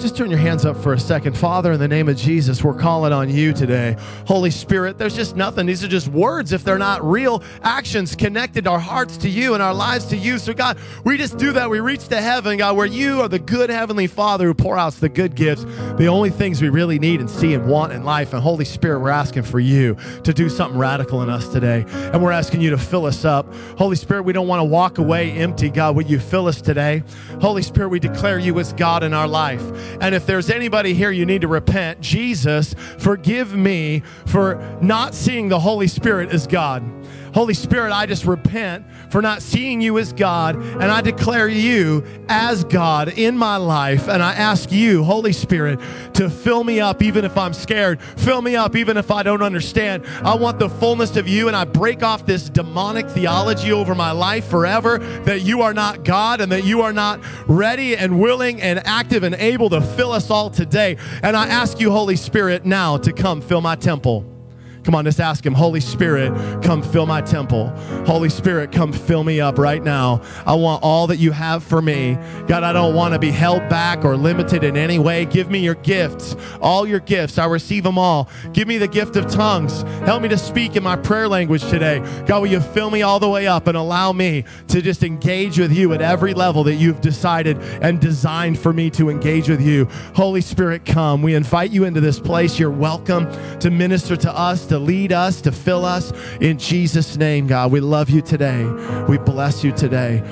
Just 0.00 0.16
turn 0.16 0.30
your 0.30 0.38
hands 0.38 0.64
up 0.64 0.78
for 0.78 0.94
a 0.94 0.98
second. 0.98 1.36
Father, 1.36 1.72
in 1.72 1.78
the 1.78 1.86
name 1.86 2.08
of 2.08 2.16
Jesus, 2.16 2.64
we're 2.64 2.72
calling 2.72 3.12
on 3.12 3.28
you 3.28 3.52
today. 3.52 3.96
Holy 4.26 4.50
Spirit, 4.50 4.96
there's 4.96 5.14
just 5.14 5.36
nothing. 5.36 5.66
These 5.66 5.84
are 5.84 5.88
just 5.88 6.08
words 6.08 6.52
if 6.52 6.64
they're 6.64 6.78
not 6.78 7.04
real 7.04 7.42
actions 7.62 8.16
connected 8.16 8.66
our 8.66 8.78
hearts 8.78 9.18
to 9.18 9.28
you 9.28 9.52
and 9.52 9.62
our 9.62 9.74
lives 9.74 10.06
to 10.06 10.16
you. 10.16 10.38
So, 10.38 10.54
God, 10.54 10.78
we 11.04 11.18
just 11.18 11.36
do 11.36 11.52
that. 11.52 11.68
We 11.68 11.80
reach 11.80 12.08
to 12.08 12.20
heaven, 12.20 12.56
God, 12.56 12.78
where 12.78 12.86
you 12.86 13.20
are 13.20 13.28
the 13.28 13.38
good 13.38 13.68
Heavenly 13.68 14.06
Father 14.06 14.46
who 14.46 14.54
pour 14.54 14.78
out 14.78 14.94
the 14.94 15.10
good 15.10 15.34
gifts, 15.34 15.64
the 15.96 16.06
only 16.06 16.30
things 16.30 16.62
we 16.62 16.70
really 16.70 16.98
need 16.98 17.20
and 17.20 17.28
see 17.28 17.52
and 17.52 17.68
want 17.68 17.92
in 17.92 18.02
life. 18.02 18.32
And, 18.32 18.42
Holy 18.42 18.64
Spirit, 18.64 19.00
we're 19.00 19.10
asking 19.10 19.42
for 19.42 19.60
you 19.60 19.98
to 20.24 20.32
do 20.32 20.48
something 20.48 20.78
radical 20.78 21.22
in 21.22 21.28
us 21.28 21.46
today. 21.48 21.84
And 21.90 22.22
we're 22.22 22.32
asking 22.32 22.62
you 22.62 22.70
to 22.70 22.78
fill 22.78 23.04
us 23.04 23.26
up. 23.26 23.52
Holy 23.76 23.96
Spirit, 23.96 24.22
we 24.22 24.32
don't 24.32 24.48
want 24.48 24.60
to 24.60 24.64
walk 24.64 24.96
away 24.96 25.32
empty, 25.32 25.68
God. 25.68 25.94
Would 25.96 26.08
you 26.08 26.18
fill 26.18 26.46
us 26.46 26.62
today? 26.62 27.02
Holy 27.42 27.62
Spirit, 27.62 27.90
we 27.90 28.00
declare 28.00 28.38
you 28.38 28.58
as 28.60 28.72
God 28.72 29.02
in 29.02 29.12
our 29.12 29.28
life. 29.28 29.60
And 30.00 30.14
if 30.14 30.26
there's 30.26 30.50
anybody 30.50 30.94
here 30.94 31.10
you 31.10 31.26
need 31.26 31.40
to 31.42 31.48
repent, 31.48 32.00
Jesus, 32.00 32.74
forgive 32.98 33.54
me 33.54 34.02
for 34.26 34.78
not 34.80 35.14
seeing 35.14 35.48
the 35.48 35.60
Holy 35.60 35.88
Spirit 35.88 36.30
as 36.30 36.46
God. 36.46 36.82
Holy 37.32 37.54
Spirit, 37.54 37.92
I 37.92 38.06
just 38.06 38.24
repent 38.24 38.84
for 39.10 39.22
not 39.22 39.42
seeing 39.42 39.80
you 39.80 39.98
as 39.98 40.12
God, 40.12 40.56
and 40.56 40.84
I 40.84 41.00
declare 41.00 41.48
you 41.48 42.04
as 42.28 42.64
God 42.64 43.08
in 43.08 43.36
my 43.36 43.56
life. 43.56 44.08
And 44.08 44.22
I 44.22 44.32
ask 44.34 44.72
you, 44.72 45.04
Holy 45.04 45.32
Spirit, 45.32 45.80
to 46.14 46.28
fill 46.28 46.64
me 46.64 46.80
up 46.80 47.02
even 47.02 47.24
if 47.24 47.36
I'm 47.38 47.52
scared, 47.52 48.00
fill 48.00 48.42
me 48.42 48.56
up 48.56 48.76
even 48.76 48.96
if 48.96 49.10
I 49.10 49.22
don't 49.22 49.42
understand. 49.42 50.04
I 50.22 50.34
want 50.34 50.58
the 50.58 50.68
fullness 50.68 51.16
of 51.16 51.28
you, 51.28 51.48
and 51.48 51.56
I 51.56 51.64
break 51.64 52.02
off 52.02 52.26
this 52.26 52.48
demonic 52.48 53.08
theology 53.08 53.72
over 53.72 53.94
my 53.94 54.10
life 54.10 54.46
forever 54.48 54.98
that 55.24 55.42
you 55.42 55.62
are 55.62 55.74
not 55.74 56.04
God 56.04 56.40
and 56.40 56.50
that 56.52 56.64
you 56.64 56.82
are 56.82 56.92
not 56.92 57.20
ready 57.46 57.96
and 57.96 58.20
willing 58.20 58.60
and 58.60 58.84
active 58.86 59.22
and 59.22 59.34
able 59.36 59.70
to 59.70 59.80
fill 59.80 60.12
us 60.12 60.30
all 60.30 60.50
today. 60.50 60.96
And 61.22 61.36
I 61.36 61.46
ask 61.46 61.80
you, 61.80 61.90
Holy 61.90 62.16
Spirit, 62.16 62.64
now 62.64 62.96
to 62.98 63.12
come 63.12 63.40
fill 63.40 63.60
my 63.60 63.76
temple. 63.76 64.39
Come 64.84 64.94
on, 64.94 65.04
just 65.04 65.20
ask 65.20 65.44
Him, 65.44 65.52
Holy 65.52 65.80
Spirit, 65.80 66.32
come 66.62 66.82
fill 66.82 67.06
my 67.06 67.20
temple. 67.20 67.68
Holy 68.06 68.30
Spirit, 68.30 68.72
come 68.72 68.92
fill 68.92 69.24
me 69.24 69.40
up 69.40 69.58
right 69.58 69.82
now. 69.82 70.22
I 70.46 70.54
want 70.54 70.82
all 70.82 71.06
that 71.08 71.18
you 71.18 71.32
have 71.32 71.62
for 71.62 71.82
me. 71.82 72.16
God, 72.46 72.64
I 72.64 72.72
don't 72.72 72.94
want 72.94 73.12
to 73.14 73.18
be 73.18 73.30
held 73.30 73.68
back 73.68 74.04
or 74.04 74.16
limited 74.16 74.64
in 74.64 74.76
any 74.76 74.98
way. 74.98 75.26
Give 75.26 75.50
me 75.50 75.58
your 75.58 75.74
gifts, 75.74 76.34
all 76.60 76.86
your 76.86 77.00
gifts. 77.00 77.38
I 77.38 77.44
receive 77.44 77.84
them 77.84 77.98
all. 77.98 78.28
Give 78.52 78.66
me 78.66 78.78
the 78.78 78.88
gift 78.88 79.16
of 79.16 79.30
tongues. 79.30 79.82
Help 80.06 80.22
me 80.22 80.28
to 80.28 80.38
speak 80.38 80.76
in 80.76 80.82
my 80.82 80.96
prayer 80.96 81.28
language 81.28 81.68
today. 81.68 81.98
God, 82.26 82.40
will 82.40 82.48
you 82.48 82.60
fill 82.60 82.90
me 82.90 83.02
all 83.02 83.20
the 83.20 83.28
way 83.28 83.46
up 83.46 83.66
and 83.66 83.76
allow 83.76 84.12
me 84.12 84.44
to 84.68 84.80
just 84.80 85.02
engage 85.02 85.58
with 85.58 85.72
you 85.72 85.92
at 85.92 86.00
every 86.00 86.32
level 86.32 86.64
that 86.64 86.74
you've 86.74 87.00
decided 87.00 87.58
and 87.82 88.00
designed 88.00 88.58
for 88.58 88.72
me 88.72 88.88
to 88.90 89.10
engage 89.10 89.48
with 89.48 89.60
you? 89.60 89.86
Holy 90.14 90.40
Spirit, 90.40 90.86
come. 90.86 91.22
We 91.22 91.34
invite 91.34 91.70
you 91.70 91.84
into 91.84 92.00
this 92.00 92.18
place. 92.18 92.58
You're 92.58 92.70
welcome 92.70 93.30
to 93.58 93.70
minister 93.70 94.16
to 94.16 94.32
us 94.32 94.66
to 94.66 94.78
lead 94.80 95.12
us, 95.12 95.40
to 95.42 95.52
fill 95.52 95.84
us. 95.84 96.12
In 96.40 96.58
Jesus' 96.58 97.16
name, 97.16 97.46
God, 97.46 97.70
we 97.72 97.80
love 97.80 98.10
you 98.10 98.20
today. 98.22 98.64
We 99.08 99.18
bless 99.18 99.62
you 99.62 99.72
today. 99.72 100.22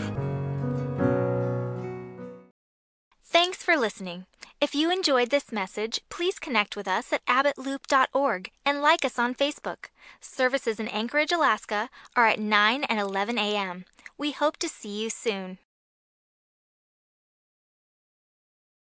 Thanks 3.23 3.63
for 3.63 3.77
listening. 3.77 4.27
If 4.61 4.75
you 4.75 4.91
enjoyed 4.91 5.31
this 5.31 5.53
message, 5.53 6.01
please 6.09 6.41
connect 6.41 6.75
with 6.75 6.89
us 6.89 7.13
at 7.13 7.25
abbottloop.org 7.27 8.51
and 8.67 8.83
like 8.83 9.05
us 9.05 9.19
on 9.19 9.35
Facebook. 9.35 9.87
Services 10.21 10.81
in 10.81 10.89
Anchorage, 10.89 11.31
Alaska 11.31 11.89
are 12.17 12.27
at 12.27 12.41
9 12.41 12.85
and 12.85 12.99
11 12.99 13.39
a.m. 13.39 13.85
We 14.17 14.33
hope 14.33 14.57
to 14.57 14.69
see 14.69 15.01
you 15.03 15.11
soon. 15.11 15.59